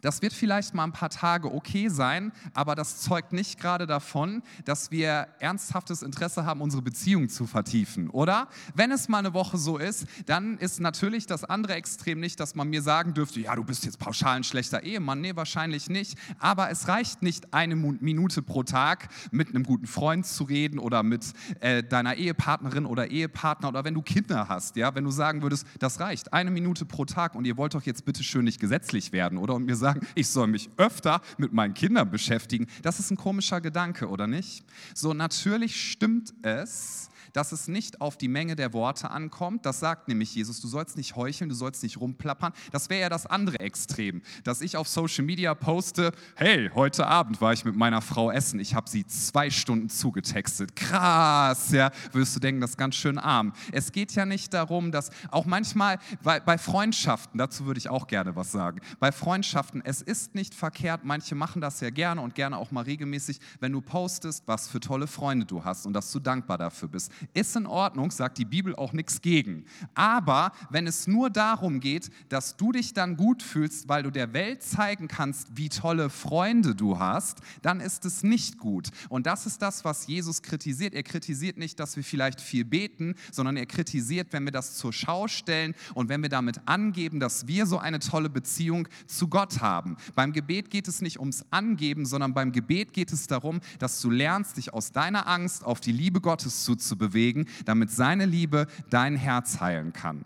[0.01, 4.43] das wird vielleicht mal ein paar Tage okay sein, aber das zeugt nicht gerade davon,
[4.65, 8.47] dass wir ernsthaftes Interesse haben, unsere Beziehung zu vertiefen, oder?
[8.75, 12.55] Wenn es mal eine Woche so ist, dann ist natürlich das andere Extrem nicht, dass
[12.55, 15.21] man mir sagen dürfte, ja, du bist jetzt pauschal ein schlechter Ehemann.
[15.21, 16.17] Nee, wahrscheinlich nicht.
[16.39, 21.03] Aber es reicht nicht eine Minute pro Tag mit einem guten Freund zu reden oder
[21.03, 25.41] mit äh, deiner Ehepartnerin oder Ehepartner oder wenn du Kinder hast, ja, wenn du sagen
[25.41, 28.59] würdest, das reicht, eine Minute pro Tag und ihr wollt doch jetzt bitte schön nicht
[28.59, 29.55] gesetzlich werden, oder?
[29.55, 32.67] Und mir sagen, sagen, ich soll mich öfter mit meinen Kindern beschäftigen.
[32.81, 34.65] Das ist ein komischer Gedanke, oder nicht?
[34.93, 39.65] So, natürlich stimmt es, dass es nicht auf die Menge der Worte ankommt.
[39.65, 42.53] Das sagt nämlich Jesus, du sollst nicht heucheln, du sollst nicht rumplappern.
[42.71, 47.41] Das wäre ja das andere Extrem, dass ich auf Social Media poste, hey, heute Abend
[47.41, 50.75] war ich mit meiner Frau essen, ich habe sie zwei Stunden zugetextet.
[50.75, 53.53] Krass, ja, wirst du denken, das ist ganz schön arm.
[53.71, 58.07] Es geht ja nicht darum, dass auch manchmal bei, bei Freundschaften, dazu würde ich auch
[58.07, 62.35] gerne was sagen, bei Freundschaften, es ist nicht verkehrt, manche machen das ja gerne und
[62.35, 66.11] gerne auch mal regelmäßig, wenn du postest, was für tolle Freunde du hast und dass
[66.11, 69.65] du dankbar dafür bist ist in Ordnung, sagt die Bibel auch nichts gegen.
[69.93, 74.33] Aber wenn es nur darum geht, dass du dich dann gut fühlst, weil du der
[74.33, 78.89] Welt zeigen kannst, wie tolle Freunde du hast, dann ist es nicht gut.
[79.09, 80.93] Und das ist das, was Jesus kritisiert.
[80.93, 84.93] Er kritisiert nicht, dass wir vielleicht viel beten, sondern er kritisiert, wenn wir das zur
[84.93, 89.61] Schau stellen und wenn wir damit angeben, dass wir so eine tolle Beziehung zu Gott
[89.61, 89.97] haben.
[90.15, 94.09] Beim Gebet geht es nicht ums Angeben, sondern beim Gebet geht es darum, dass du
[94.09, 99.15] lernst, dich aus deiner Angst auf die Liebe Gottes zuzubewegen bewegen, damit seine Liebe dein
[99.15, 100.25] Herz heilen kann.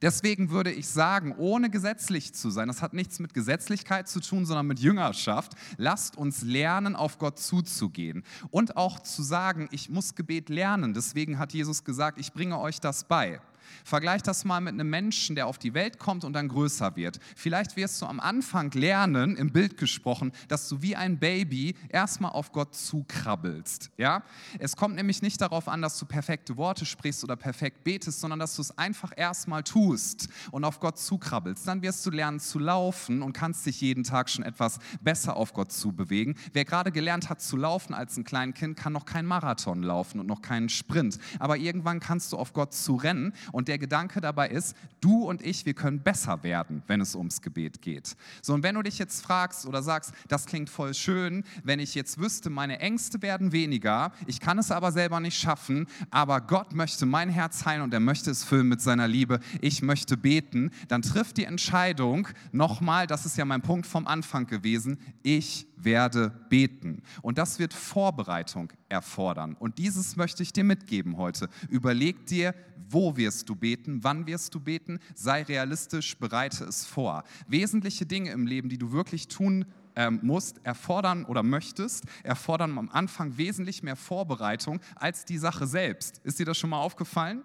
[0.00, 4.46] Deswegen würde ich sagen, ohne gesetzlich zu sein, das hat nichts mit Gesetzlichkeit zu tun,
[4.46, 10.14] sondern mit Jüngerschaft, lasst uns lernen, auf Gott zuzugehen und auch zu sagen, ich muss
[10.14, 10.94] Gebet lernen.
[10.94, 13.40] Deswegen hat Jesus gesagt, ich bringe euch das bei.
[13.84, 17.18] Vergleich das mal mit einem Menschen, der auf die Welt kommt und dann größer wird.
[17.36, 22.32] Vielleicht wirst du am Anfang lernen, im Bild gesprochen, dass du wie ein Baby erstmal
[22.32, 23.90] auf Gott zukrabbelst.
[23.96, 24.22] Ja?
[24.58, 28.38] Es kommt nämlich nicht darauf an, dass du perfekte Worte sprichst oder perfekt betest, sondern
[28.38, 31.66] dass du es einfach erstmal tust und auf Gott zukrabbelst.
[31.66, 35.52] Dann wirst du lernen zu laufen und kannst dich jeden Tag schon etwas besser auf
[35.52, 36.36] Gott zubewegen.
[36.52, 40.20] Wer gerade gelernt hat zu laufen als ein kleines Kind, kann noch keinen Marathon laufen
[40.20, 41.18] und noch keinen Sprint.
[41.38, 45.42] Aber irgendwann kannst du auf Gott zu rennen und der Gedanke dabei ist, du und
[45.42, 48.16] ich, wir können besser werden, wenn es ums Gebet geht.
[48.40, 51.94] So, und wenn du dich jetzt fragst oder sagst, das klingt voll schön, wenn ich
[51.94, 56.74] jetzt wüsste, meine Ängste werden weniger, ich kann es aber selber nicht schaffen, aber Gott
[56.74, 60.70] möchte mein Herz heilen und er möchte es füllen mit seiner Liebe, ich möchte beten,
[60.88, 66.30] dann trifft die Entscheidung nochmal, das ist ja mein Punkt vom Anfang gewesen, ich werde
[66.48, 67.02] beten.
[67.22, 68.72] Und das wird Vorbereitung.
[68.88, 69.56] erfordern.
[69.58, 71.48] Und dieses möchte ich dir mitgeben heute.
[71.70, 72.54] Überleg dir,
[72.88, 77.24] wo wirst du beten, wann wirst du beten, sei realistisch, bereite es vor.
[77.48, 79.64] Wesentliche Dinge im Leben, die du wirklich tun
[79.96, 86.20] ähm, musst, erfordern oder möchtest, erfordern am Anfang wesentlich mehr Vorbereitung als die Sache selbst.
[86.24, 87.42] Ist dir das schon mal aufgefallen?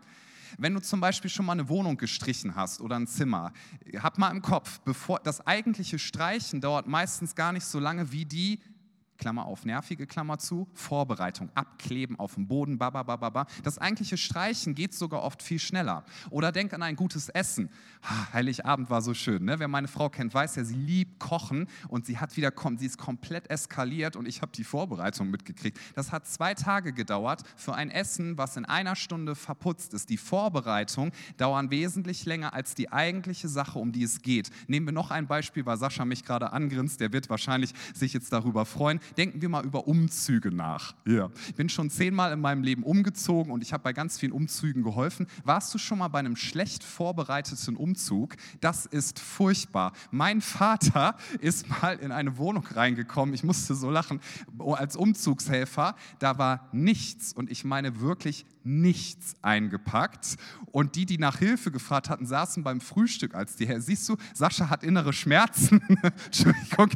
[0.57, 3.53] Wenn du zum Beispiel schon mal eine Wohnung gestrichen hast oder ein Zimmer,
[3.99, 8.25] hab mal im Kopf, bevor das eigentliche Streichen dauert meistens gar nicht so lange wie
[8.25, 8.59] die
[9.17, 13.47] Klammer auf, nervige Klammer zu, Vorbereitung, abkleben auf dem Boden, bababababa.
[13.63, 16.03] Das eigentliche Streichen geht sogar oft viel schneller.
[16.29, 17.69] Oder denk an ein gutes Essen.
[18.33, 19.45] Heiligabend war so schön.
[19.45, 19.59] Ne?
[19.59, 22.97] Wer meine Frau kennt, weiß ja, sie liebt Kochen und sie hat wieder, sie ist
[22.97, 25.79] komplett eskaliert und ich habe die Vorbereitung mitgekriegt.
[25.95, 30.09] Das hat zwei Tage gedauert für ein Essen, was in einer Stunde verputzt ist.
[30.09, 34.49] Die Vorbereitung dauern wesentlich länger als die eigentliche Sache, um die es geht.
[34.67, 36.99] Nehmen wir noch ein Beispiel, weil Sascha mich gerade angrinst.
[36.99, 40.95] Der wird wahrscheinlich sich jetzt darüber freuen denken wir mal über Umzüge nach.
[41.05, 41.29] Ja.
[41.47, 44.83] Ich bin schon zehnmal in meinem Leben umgezogen und ich habe bei ganz vielen Umzügen
[44.83, 45.27] geholfen.
[45.43, 48.35] Warst du schon mal bei einem schlecht vorbereiteten Umzug?
[48.61, 49.93] Das ist furchtbar.
[50.11, 53.33] Mein Vater ist mal in eine Wohnung reingekommen.
[53.33, 54.19] Ich musste so lachen.
[54.59, 60.35] Als Umzugshelfer, da war nichts und ich meine wirklich nichts eingepackt.
[60.71, 63.81] Und die, die nach Hilfe gefragt hatten, saßen beim Frühstück als die her.
[63.81, 65.81] Siehst du, Sascha hat innere Schmerzen.
[66.25, 66.89] Entschuldigung,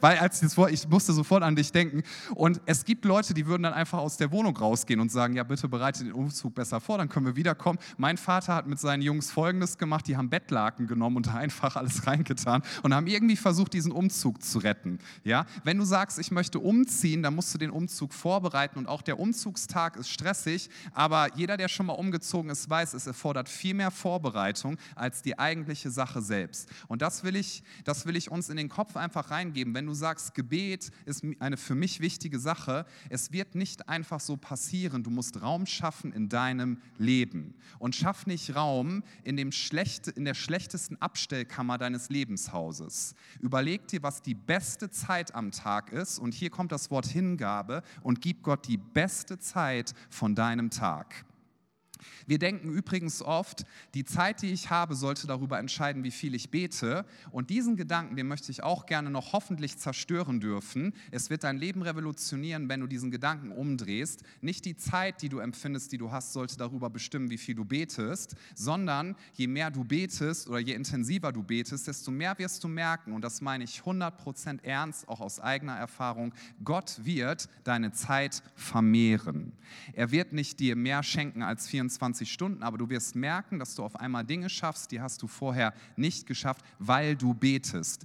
[0.00, 2.02] weil als ich, das, ich musste sofort an dich denken.
[2.34, 5.42] Und es gibt Leute, die würden dann einfach aus der Wohnung rausgehen und sagen, ja,
[5.42, 7.78] bitte bereite den Umzug besser vor, dann können wir wiederkommen.
[7.96, 11.76] Mein Vater hat mit seinen Jungs Folgendes gemacht, die haben Bettlaken genommen und da einfach
[11.76, 14.98] alles reingetan und haben irgendwie versucht, diesen Umzug zu retten.
[15.24, 15.46] Ja?
[15.64, 19.18] Wenn du sagst, ich möchte umziehen, dann musst du den Umzug vorbereiten und auch der
[19.18, 23.90] Umzugstag ist stressig, aber jeder, der schon mal umgezogen ist, weiß, es erfordert viel mehr
[23.90, 26.68] Vorbereitung als die eigentliche Sache selbst.
[26.88, 29.74] Und das will ich, das will ich uns in den Kopf einfach reingeben.
[29.74, 32.86] Wenn du sagst, Gebet ist eine für mich wichtige Sache.
[33.08, 35.02] Es wird nicht einfach so passieren.
[35.02, 37.54] Du musst Raum schaffen in deinem Leben.
[37.78, 43.14] Und schaff nicht Raum in, dem schlechte, in der schlechtesten Abstellkammer deines Lebenshauses.
[43.40, 46.18] Überleg dir, was die beste Zeit am Tag ist.
[46.18, 51.05] Und hier kommt das Wort Hingabe und gib Gott die beste Zeit von deinem Tag.
[51.06, 51.24] rock.
[52.26, 56.50] Wir denken übrigens oft, die Zeit, die ich habe, sollte darüber entscheiden, wie viel ich
[56.50, 57.04] bete.
[57.30, 60.92] Und diesen Gedanken, den möchte ich auch gerne noch hoffentlich zerstören dürfen.
[61.10, 64.22] Es wird dein Leben revolutionieren, wenn du diesen Gedanken umdrehst.
[64.40, 67.64] Nicht die Zeit, die du empfindest, die du hast, sollte darüber bestimmen, wie viel du
[67.64, 72.68] betest, sondern je mehr du betest oder je intensiver du betest, desto mehr wirst du
[72.68, 76.34] merken, und das meine ich 100% ernst, auch aus eigener Erfahrung,
[76.64, 79.52] Gott wird deine Zeit vermehren.
[79.92, 83.74] Er wird nicht dir mehr schenken als 24 24 Stunden, aber du wirst merken, dass
[83.74, 88.04] du auf einmal Dinge schaffst, die hast du vorher nicht geschafft, weil du betest.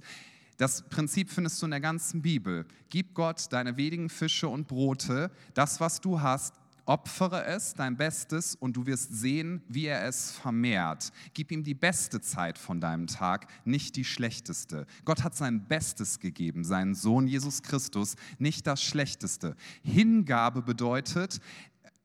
[0.58, 2.66] Das Prinzip findest du in der ganzen Bibel.
[2.90, 8.54] Gib Gott deine wenigen Fische und Brote, das, was du hast, opfere es, dein Bestes,
[8.56, 11.12] und du wirst sehen, wie er es vermehrt.
[11.32, 14.86] Gib ihm die beste Zeit von deinem Tag, nicht die schlechteste.
[15.04, 19.56] Gott hat sein Bestes gegeben, seinen Sohn Jesus Christus, nicht das Schlechteste.
[19.82, 21.40] Hingabe bedeutet,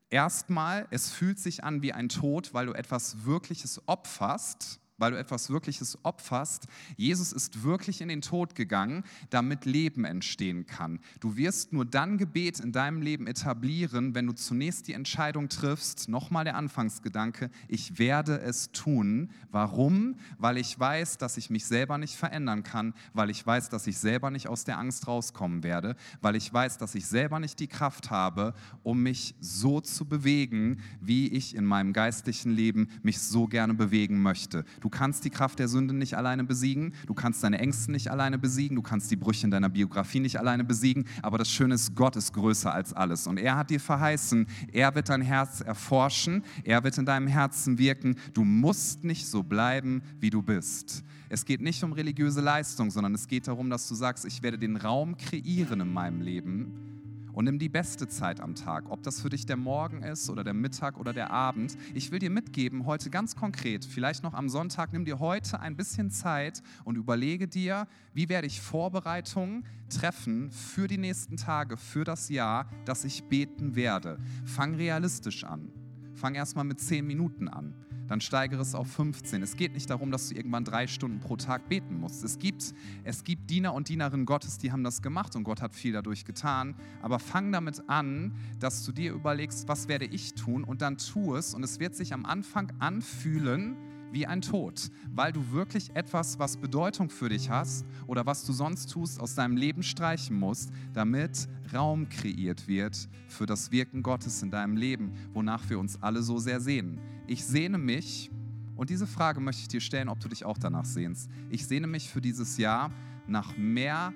[0.09, 5.17] Erstmal, es fühlt sich an wie ein Tod, weil du etwas Wirkliches opferst weil du
[5.17, 6.67] etwas Wirkliches opferst.
[6.95, 10.99] Jesus ist wirklich in den Tod gegangen, damit Leben entstehen kann.
[11.19, 16.10] Du wirst nur dann Gebet in deinem Leben etablieren, wenn du zunächst die Entscheidung triffst,
[16.10, 19.29] nochmal der Anfangsgedanke, ich werde es tun.
[19.51, 20.15] Warum?
[20.38, 23.97] Weil ich weiß, dass ich mich selber nicht verändern kann, weil ich weiß, dass ich
[23.97, 27.67] selber nicht aus der Angst rauskommen werde, weil ich weiß, dass ich selber nicht die
[27.67, 33.47] Kraft habe, um mich so zu bewegen, wie ich in meinem geistlichen Leben mich so
[33.47, 34.65] gerne bewegen möchte.
[34.81, 38.10] Du Du kannst die Kraft der Sünde nicht alleine besiegen, du kannst deine Ängste nicht
[38.10, 41.76] alleine besiegen, du kannst die Brüche in deiner Biografie nicht alleine besiegen, aber das Schöne
[41.76, 43.28] ist, Gott ist größer als alles.
[43.28, 47.78] Und er hat dir verheißen, er wird dein Herz erforschen, er wird in deinem Herzen
[47.78, 48.15] wirken.
[48.34, 51.04] Du musst nicht so bleiben, wie du bist.
[51.28, 54.58] Es geht nicht um religiöse Leistung, sondern es geht darum, dass du sagst, ich werde
[54.58, 56.96] den Raum kreieren in meinem Leben
[57.38, 60.43] und nimm die beste Zeit am Tag, ob das für dich der Morgen ist oder
[60.43, 61.78] der Mittag oder der Abend.
[61.93, 65.78] Ich will dir mitgeben, heute ganz konkret, vielleicht noch am Sonntag, nimm dir heute ein
[65.78, 72.04] bisschen Zeit und überlege dir, wie werde ich Vorbereitungen treffen für die nächsten Tage, für
[72.04, 74.17] das Jahr, dass ich beten werde.
[74.43, 75.69] Fang realistisch an.
[76.15, 77.76] Fang erstmal mit zehn Minuten an
[78.07, 79.41] dann steigere es auf 15.
[79.41, 82.23] Es geht nicht darum, dass du irgendwann drei Stunden pro Tag beten musst.
[82.23, 85.73] Es gibt, es gibt Diener und Dienerinnen Gottes, die haben das gemacht und Gott hat
[85.73, 86.75] viel dadurch getan.
[87.01, 91.35] Aber fang damit an, dass du dir überlegst, was werde ich tun und dann tu
[91.35, 91.53] es.
[91.53, 93.75] Und es wird sich am Anfang anfühlen
[94.11, 98.53] wie ein Tod, weil du wirklich etwas, was Bedeutung für dich hast oder was du
[98.53, 104.41] sonst tust, aus deinem Leben streichen musst, damit Raum kreiert wird für das Wirken Gottes
[104.43, 106.99] in deinem Leben, wonach wir uns alle so sehr sehnen.
[107.27, 108.31] Ich sehne mich,
[108.75, 111.29] und diese Frage möchte ich dir stellen, ob du dich auch danach sehnst.
[111.49, 112.91] Ich sehne mich für dieses Jahr
[113.27, 114.13] nach mehr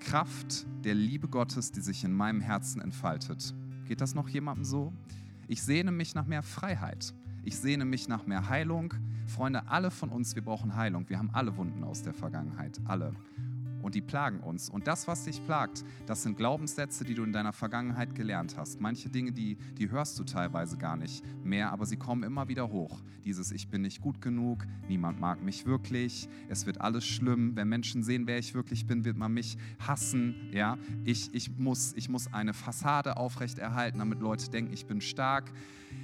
[0.00, 3.54] Kraft der Liebe Gottes, die sich in meinem Herzen entfaltet.
[3.86, 4.92] Geht das noch jemandem so?
[5.48, 7.14] Ich sehne mich nach mehr Freiheit.
[7.46, 8.94] Ich sehne mich nach mehr Heilung.
[9.26, 11.08] Freunde, alle von uns, wir brauchen Heilung.
[11.08, 12.80] Wir haben alle Wunden aus der Vergangenheit.
[12.86, 13.12] Alle
[13.84, 14.70] und die plagen uns.
[14.70, 18.80] Und das, was dich plagt, das sind Glaubenssätze, die du in deiner Vergangenheit gelernt hast.
[18.80, 22.70] Manche Dinge, die, die hörst du teilweise gar nicht mehr, aber sie kommen immer wieder
[22.70, 23.02] hoch.
[23.24, 27.56] Dieses Ich bin nicht gut genug, niemand mag mich wirklich, es wird alles schlimm.
[27.56, 30.48] Wenn Menschen sehen, wer ich wirklich bin, wird man mich hassen.
[30.50, 30.78] Ja?
[31.04, 35.52] Ich, ich, muss, ich muss eine Fassade aufrechterhalten, damit Leute denken, ich bin stark.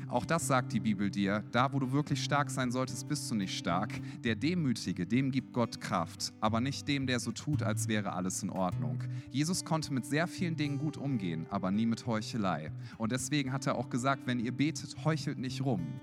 [0.08, 1.44] Auch das sagt die Bibel dir.
[1.52, 3.92] Da, wo du wirklich stark sein solltest, bist du nicht stark.
[4.24, 8.42] Der Demütige, dem gibt Gott Kraft, aber nicht dem, der so tut, als wäre alles
[8.42, 9.02] in Ordnung.
[9.30, 12.72] Jesus konnte mit sehr vielen Dingen gut umgehen, aber nie mit Heuchelei.
[12.98, 16.00] Und deswegen hat er auch gesagt, wenn ihr betet, heuchelt nicht rum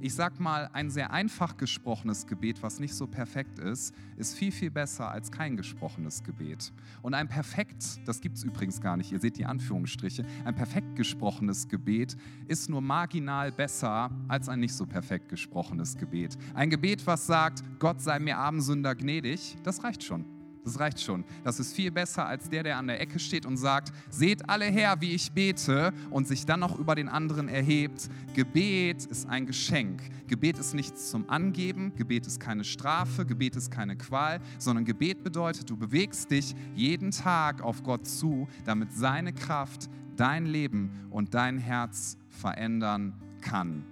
[0.00, 4.52] ich sag mal, ein sehr einfach gesprochenes Gebet, was nicht so perfekt ist, ist viel,
[4.52, 6.72] viel besser als kein gesprochenes Gebet.
[7.02, 10.96] Und ein perfekt, das gibt es übrigens gar nicht, ihr seht die Anführungsstriche, ein perfekt
[10.96, 16.36] gesprochenes Gebet ist nur marginal besser als ein nicht so perfekt gesprochenes Gebet.
[16.54, 20.35] Ein Gebet, was sagt, Gott sei mir Armsünder gnädig, das reicht schon.
[20.66, 21.24] Das reicht schon.
[21.44, 24.64] Das ist viel besser als der, der an der Ecke steht und sagt, seht alle
[24.64, 28.10] her, wie ich bete und sich dann noch über den anderen erhebt.
[28.34, 30.02] Gebet ist ein Geschenk.
[30.26, 35.22] Gebet ist nichts zum Angeben, Gebet ist keine Strafe, Gebet ist keine Qual, sondern Gebet
[35.22, 41.34] bedeutet, du bewegst dich jeden Tag auf Gott zu, damit seine Kraft dein Leben und
[41.34, 43.84] dein Herz verändern kann.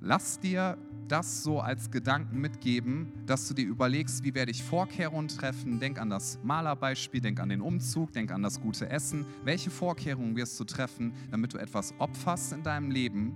[0.00, 0.76] Lass dir
[1.08, 5.80] das so als Gedanken mitgeben, dass du dir überlegst, wie werde ich Vorkehrungen treffen.
[5.80, 9.24] Denk an das Malerbeispiel, denk an den Umzug, denk an das gute Essen.
[9.44, 13.34] Welche Vorkehrungen wirst du treffen, damit du etwas opferst in deinem Leben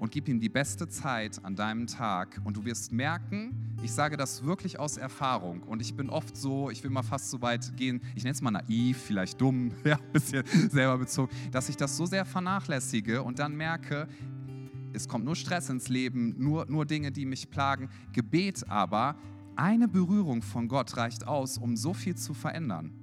[0.00, 2.40] und gib ihm die beste Zeit an deinem Tag.
[2.44, 5.62] Und du wirst merken, ich sage das wirklich aus Erfahrung.
[5.62, 8.40] Und ich bin oft so, ich will mal fast so weit gehen, ich nenne es
[8.40, 13.22] mal naiv, vielleicht dumm, ja, ein bisschen selber bezogen, dass ich das so sehr vernachlässige
[13.22, 14.08] und dann merke,
[14.92, 17.88] es kommt nur Stress ins Leben, nur, nur Dinge, die mich plagen.
[18.12, 19.16] Gebet aber,
[19.56, 22.99] eine Berührung von Gott reicht aus, um so viel zu verändern.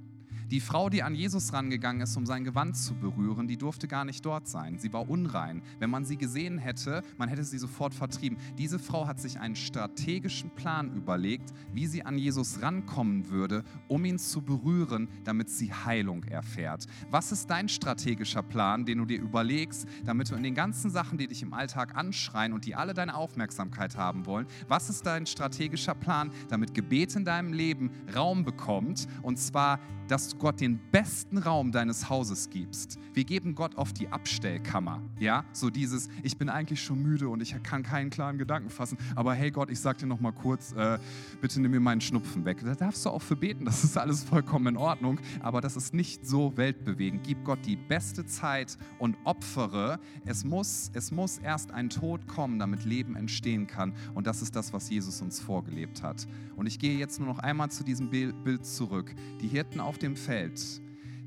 [0.49, 4.05] Die Frau, die an Jesus rangegangen ist, um sein Gewand zu berühren, die durfte gar
[4.05, 4.79] nicht dort sein.
[4.79, 5.61] Sie war unrein.
[5.79, 8.37] Wenn man sie gesehen hätte, man hätte sie sofort vertrieben.
[8.57, 14.05] Diese Frau hat sich einen strategischen Plan überlegt, wie sie an Jesus rankommen würde, um
[14.05, 16.85] ihn zu berühren, damit sie Heilung erfährt.
[17.11, 21.17] Was ist dein strategischer Plan, den du dir überlegst, damit du in den ganzen Sachen,
[21.17, 25.25] die dich im Alltag anschreien und die alle deine Aufmerksamkeit haben wollen, was ist dein
[25.25, 29.09] strategischer Plan, damit Gebet in deinem Leben Raum bekommt?
[29.23, 32.97] Und zwar, dass du Gott den besten Raum deines Hauses gibst.
[33.13, 35.01] Wir geben Gott auf die Abstellkammer.
[35.19, 38.97] Ja, so dieses, ich bin eigentlich schon müde und ich kann keinen klaren Gedanken fassen,
[39.15, 40.99] aber hey Gott, ich sag dir noch mal kurz, äh,
[41.41, 42.61] bitte nimm mir meinen Schnupfen weg.
[42.63, 45.93] Da darfst du auch für beten, das ist alles vollkommen in Ordnung, aber das ist
[45.93, 47.23] nicht so weltbewegend.
[47.25, 49.99] Gib Gott die beste Zeit und opfere.
[50.25, 54.55] Es muss, es muss erst ein Tod kommen, damit Leben entstehen kann und das ist
[54.55, 56.27] das, was Jesus uns vorgelebt hat.
[56.55, 59.13] Und ich gehe jetzt nur noch einmal zu diesem Bild zurück.
[59.41, 60.61] Die Hirten auf dem Feld.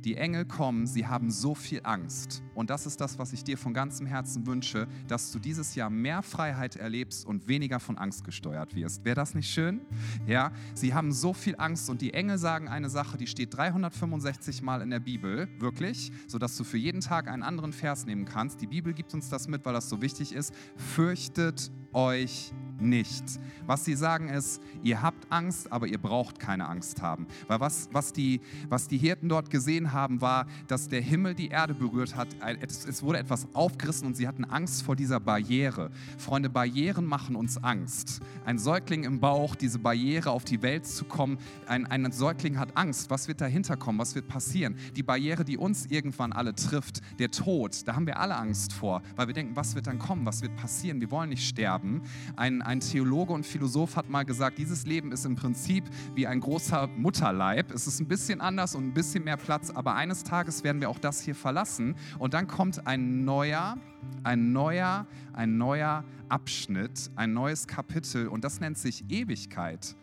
[0.05, 2.43] Die Engel kommen, sie haben so viel Angst.
[2.55, 5.89] Und das ist das, was ich dir von ganzem Herzen wünsche, dass du dieses Jahr
[5.89, 9.07] mehr Freiheit erlebst und weniger von Angst gesteuert wirst.
[9.07, 9.81] Wäre das nicht schön?
[10.27, 14.61] Ja, sie haben so viel Angst und die Engel sagen eine Sache, die steht 365
[14.61, 18.61] Mal in der Bibel, wirklich, sodass du für jeden Tag einen anderen Vers nehmen kannst.
[18.61, 20.55] Die Bibel gibt uns das mit, weil das so wichtig ist.
[20.77, 23.25] Fürchtet euch nicht.
[23.67, 27.27] Was sie sagen ist, ihr habt Angst, aber ihr braucht keine Angst haben.
[27.47, 31.49] Weil was, was, die, was die Hirten dort gesehen haben, war, dass der Himmel die
[31.49, 32.29] Erde berührt hat.
[32.69, 35.91] Es wurde etwas aufgerissen und sie hatten Angst vor dieser Barriere.
[36.19, 38.21] Freunde, Barrieren machen uns Angst.
[38.45, 42.77] Ein Säugling im Bauch, diese Barriere auf die Welt zu kommen, ein, ein Säugling hat
[42.77, 43.11] Angst.
[43.11, 43.99] Was wird dahinter kommen?
[43.99, 44.77] Was wird passieren?
[44.97, 49.03] Die Barriere, die uns irgendwann alle trifft, der Tod, da haben wir alle Angst vor,
[49.17, 50.27] weil wir denken, was wird dann kommen?
[50.27, 51.01] Was wird passieren?
[51.01, 52.03] Wir wollen nicht sterben.
[52.37, 55.83] Ein, ein Theologe und Philosoph hat mal gesagt, dieses Leben ist im Prinzip
[56.15, 57.73] wie ein großer Mutterleib.
[57.73, 60.89] Es ist ein bisschen anders und ein bisschen mehr Platz, aber eines Tages werden wir
[60.89, 63.77] auch das hier verlassen und dann kommt ein neuer,
[64.23, 69.97] ein neuer, ein neuer Abschnitt, ein neues Kapitel und das nennt sich Ewigkeit.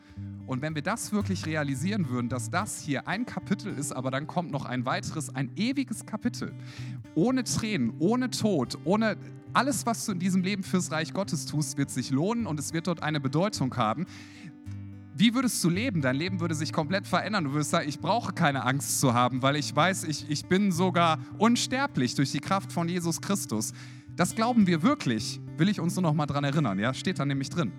[0.45, 4.27] Und wenn wir das wirklich realisieren würden, dass das hier ein Kapitel ist, aber dann
[4.27, 6.53] kommt noch ein weiteres, ein ewiges Kapitel,
[7.15, 9.15] ohne Tränen, ohne Tod, ohne
[9.57, 12.73] alles, was du in diesem Leben fürs Reich Gottes tust, wird sich lohnen und es
[12.73, 14.05] wird dort eine Bedeutung haben.
[15.15, 16.03] Wie würdest du leben?
[16.03, 17.45] Dein Leben würde sich komplett verändern.
[17.45, 20.71] Du würdest sagen, ich brauche keine Angst zu haben, weil ich weiß, ich, ich bin
[20.71, 23.73] sogar unsterblich durch die Kraft von Jesus Christus.
[24.15, 25.41] Das glauben wir wirklich.
[25.57, 26.93] Will ich uns nur noch mal dran erinnern, ja?
[26.93, 27.71] Steht da nämlich drin.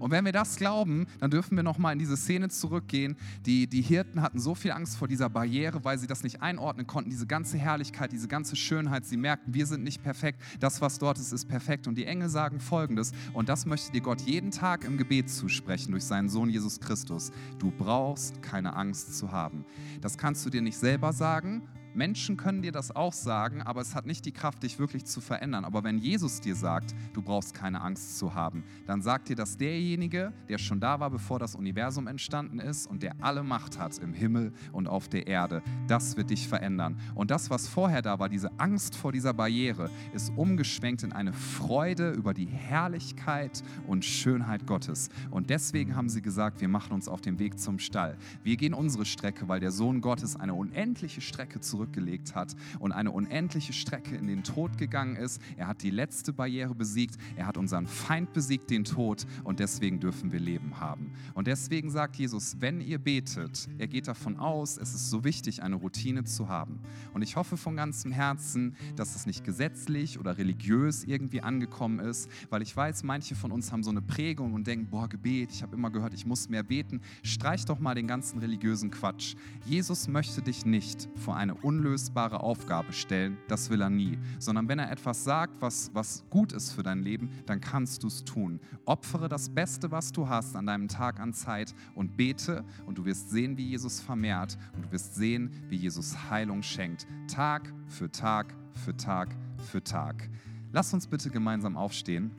[0.00, 3.16] Und wenn wir das glauben, dann dürfen wir nochmal in diese Szene zurückgehen.
[3.46, 6.86] Die, die Hirten hatten so viel Angst vor dieser Barriere, weil sie das nicht einordnen
[6.86, 7.10] konnten.
[7.10, 9.04] Diese ganze Herrlichkeit, diese ganze Schönheit.
[9.04, 10.40] Sie merkten, wir sind nicht perfekt.
[10.58, 11.86] Das, was dort ist, ist perfekt.
[11.86, 13.12] Und die Engel sagen folgendes.
[13.34, 17.30] Und das möchte dir Gott jeden Tag im Gebet zusprechen durch seinen Sohn Jesus Christus.
[17.58, 19.66] Du brauchst keine Angst zu haben.
[20.00, 21.62] Das kannst du dir nicht selber sagen,
[21.94, 25.20] Menschen können dir das auch sagen, aber es hat nicht die Kraft, dich wirklich zu
[25.20, 25.64] verändern.
[25.64, 29.56] Aber wenn Jesus dir sagt, du brauchst keine Angst zu haben, dann sagt dir das
[29.56, 33.98] derjenige, der schon da war, bevor das Universum entstanden ist und der alle Macht hat
[33.98, 35.62] im Himmel und auf der Erde.
[35.88, 36.96] Das wird dich verändern.
[37.14, 41.32] Und das, was vorher da war, diese Angst vor dieser Barriere, ist umgeschwenkt in eine
[41.32, 45.08] Freude über die Herrlichkeit und Schönheit Gottes.
[45.30, 48.16] Und deswegen haben sie gesagt, wir machen uns auf den Weg zum Stall.
[48.44, 52.92] Wir gehen unsere Strecke, weil der Sohn Gottes eine unendliche Strecke zurück zurückgelegt hat und
[52.92, 55.40] eine unendliche Strecke in den Tod gegangen ist.
[55.56, 57.16] Er hat die letzte Barriere besiegt.
[57.36, 59.26] Er hat unseren Feind besiegt, den Tod.
[59.44, 61.12] Und deswegen dürfen wir Leben haben.
[61.34, 65.62] Und deswegen sagt Jesus, wenn ihr betet, er geht davon aus, es ist so wichtig,
[65.62, 66.80] eine Routine zu haben.
[67.14, 72.28] Und ich hoffe von ganzem Herzen, dass es nicht gesetzlich oder religiös irgendwie angekommen ist,
[72.50, 75.62] weil ich weiß, manche von uns haben so eine Prägung und denken, boah, Gebet, ich
[75.62, 77.00] habe immer gehört, ich muss mehr beten.
[77.22, 79.34] Streich doch mal den ganzen religiösen Quatsch.
[79.64, 84.80] Jesus möchte dich nicht vor eine unlösbare Aufgabe stellen, das will er nie, sondern wenn
[84.80, 88.58] er etwas sagt, was, was gut ist für dein Leben, dann kannst du es tun.
[88.86, 93.04] Opfere das Beste, was du hast an deinem Tag an Zeit und bete und du
[93.04, 97.06] wirst sehen, wie Jesus vermehrt und du wirst sehen, wie Jesus Heilung schenkt.
[97.32, 99.36] Tag für Tag für Tag
[99.70, 100.28] für Tag.
[100.72, 102.32] Lass uns bitte gemeinsam aufstehen.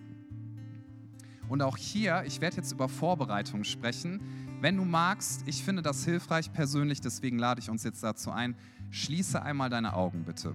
[1.47, 4.19] Und auch hier, ich werde jetzt über Vorbereitungen sprechen.
[4.61, 8.55] Wenn du magst, ich finde das hilfreich persönlich, deswegen lade ich uns jetzt dazu ein,
[8.91, 10.53] Schließe einmal deine Augen bitte.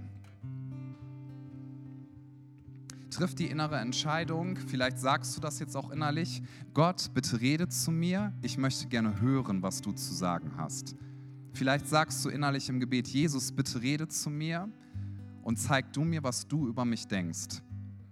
[3.10, 6.42] Triff die innere Entscheidung, vielleicht sagst du das jetzt auch innerlich,
[6.74, 10.94] Gott, bitte rede zu mir, ich möchte gerne hören, was du zu sagen hast.
[11.54, 14.68] Vielleicht sagst du innerlich im Gebet, Jesus, bitte rede zu mir
[15.42, 17.62] und zeig du mir, was du über mich denkst.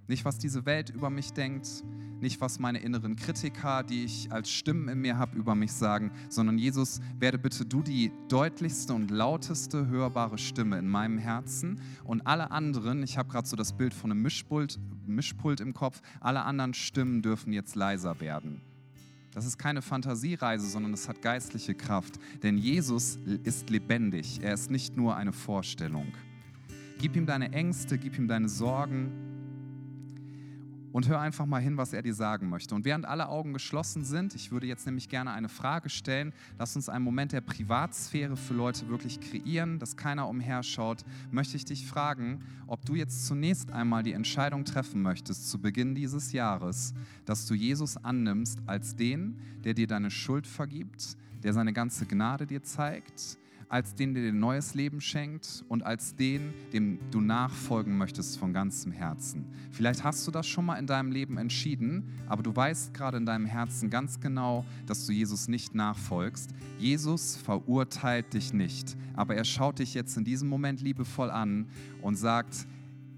[0.06, 1.82] Nicht, was diese Welt über mich denkt,
[2.20, 6.10] nicht, was meine inneren Kritiker, die ich als Stimmen in mir habe, über mich sagen,
[6.28, 12.26] sondern Jesus, werde bitte du die deutlichste und lauteste hörbare Stimme in meinem Herzen und
[12.26, 16.42] alle anderen, ich habe gerade so das Bild von einem Mischpult, Mischpult im Kopf, alle
[16.42, 18.60] anderen Stimmen dürfen jetzt leiser werden.
[19.34, 22.20] Das ist keine Fantasiereise, sondern es hat geistliche Kraft.
[22.44, 24.40] Denn Jesus ist lebendig.
[24.40, 26.06] Er ist nicht nur eine Vorstellung.
[26.98, 29.33] Gib ihm deine Ängste, gib ihm deine Sorgen,
[30.94, 32.72] und hör einfach mal hin, was er dir sagen möchte.
[32.72, 36.76] Und während alle Augen geschlossen sind, ich würde jetzt nämlich gerne eine Frage stellen, lass
[36.76, 41.84] uns einen Moment der Privatsphäre für Leute wirklich kreieren, dass keiner umherschaut, möchte ich dich
[41.84, 47.46] fragen, ob du jetzt zunächst einmal die Entscheidung treffen möchtest, zu Beginn dieses Jahres, dass
[47.46, 52.62] du Jesus annimmst als den, der dir deine Schuld vergibt, der seine ganze Gnade dir
[52.62, 53.36] zeigt,
[53.68, 58.52] als den, der dir neues Leben schenkt und als den, dem du nachfolgen möchtest von
[58.52, 59.46] ganzem Herzen.
[59.70, 63.26] Vielleicht hast du das schon mal in deinem Leben entschieden, aber du weißt gerade in
[63.26, 66.50] deinem Herzen ganz genau, dass du Jesus nicht nachfolgst.
[66.78, 71.66] Jesus verurteilt dich nicht, aber er schaut dich jetzt in diesem Moment liebevoll an
[72.02, 72.66] und sagt,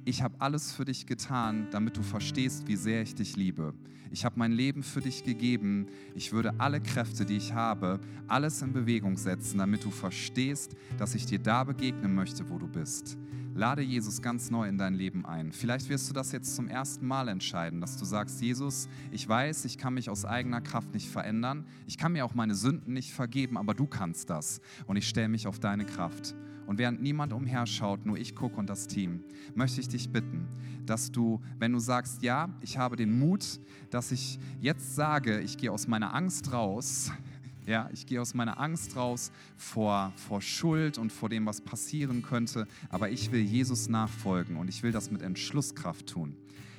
[0.07, 3.75] ich habe alles für dich getan, damit du verstehst, wie sehr ich dich liebe.
[4.13, 5.89] Ich habe mein Leben für dich gegeben.
[6.15, 7.99] Ich würde alle Kräfte, die ich habe,
[8.29, 12.69] alles in Bewegung setzen, damit du verstehst, dass ich dir da begegnen möchte, wo du
[12.69, 13.19] bist.
[13.57, 15.51] Lade Jesus ganz neu in dein Leben ein.
[15.51, 19.65] Vielleicht wirst du das jetzt zum ersten Mal entscheiden, dass du sagst, Jesus, ich weiß,
[19.65, 21.65] ich kann mich aus eigener Kraft nicht verändern.
[21.89, 24.61] Ich kann mir auch meine Sünden nicht vergeben, aber du kannst das.
[24.87, 26.37] Und ich stelle mich auf deine Kraft.
[26.67, 29.23] Und während niemand umherschaut, nur ich gucke und das Team,
[29.55, 30.49] möchte ich dich bitten,
[30.85, 33.61] dass du, wenn du sagst, ja, ich habe den Mut,
[33.91, 37.13] dass ich jetzt sage, ich gehe aus meiner Angst raus,
[37.67, 42.23] ja, ich gehe aus meiner Angst raus vor, vor Schuld und vor dem, was passieren
[42.23, 46.37] könnte, aber ich will Jesus nachfolgen und ich will das mit Entschlusskraft tun.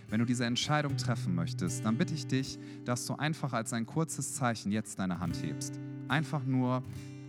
[0.10, 3.86] Wenn du diese Entscheidung treffen möchtest, dann bitte ich dich, dass du einfach als ein
[3.86, 5.80] kurzes Zeichen jetzt deine Hand hebst.
[6.08, 6.82] Einfach nur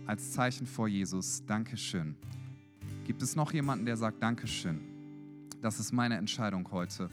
[0.05, 1.43] als Zeichen vor Jesus.
[1.45, 2.15] Dankeschön.
[3.09, 4.81] Gibt es noch jemanden, der sagt, Dankeschön,
[5.63, 7.09] das ist meine Entscheidung heute.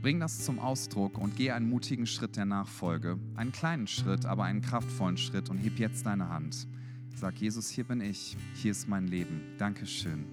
[0.00, 3.20] Bring das zum Ausdruck und geh einen mutigen Schritt der Nachfolge.
[3.36, 6.66] Einen kleinen Schritt, aber einen kraftvollen Schritt und heb jetzt deine Hand.
[7.14, 9.42] Sag, Jesus, hier bin ich, hier ist mein Leben.
[9.58, 10.24] Dankeschön.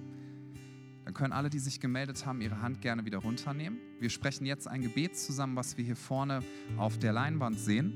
[1.04, 3.78] dann können alle, die sich gemeldet haben, ihre Hand gerne wieder runternehmen.
[4.00, 6.42] Wir sprechen jetzt ein Gebet zusammen, was wir hier vorne
[6.78, 7.92] auf der Leinwand sehen.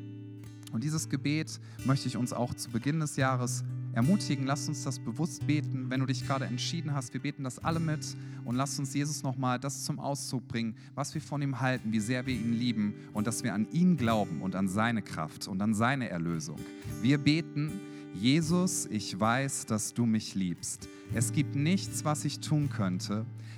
[0.70, 3.64] Und dieses Gebet möchte ich uns auch zu Beginn des Jahres
[3.94, 4.46] ermutigen.
[4.46, 7.12] Lass uns das bewusst beten, wenn du dich gerade entschieden hast.
[7.14, 11.14] Wir beten das alle mit und lass uns Jesus nochmal das zum Ausdruck bringen, was
[11.14, 14.42] wir von ihm halten, wie sehr wir ihn lieben und dass wir an ihn glauben
[14.42, 16.58] und an seine Kraft und an seine Erlösung.
[17.02, 17.80] Wir beten,
[18.14, 20.88] Jesus, ich weiß, dass du mich liebst.
[21.12, 23.26] Es gibt nichts, was ich tun könnte,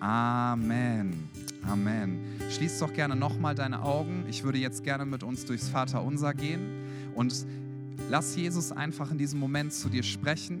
[0.00, 1.28] Amen.
[1.62, 2.20] Amen.
[2.50, 4.24] Schließ doch gerne nochmal deine Augen.
[4.28, 6.60] Ich würde jetzt gerne mit uns durchs Vaterunser gehen
[7.14, 7.34] und
[8.10, 10.60] lass Jesus einfach in diesem Moment zu dir sprechen.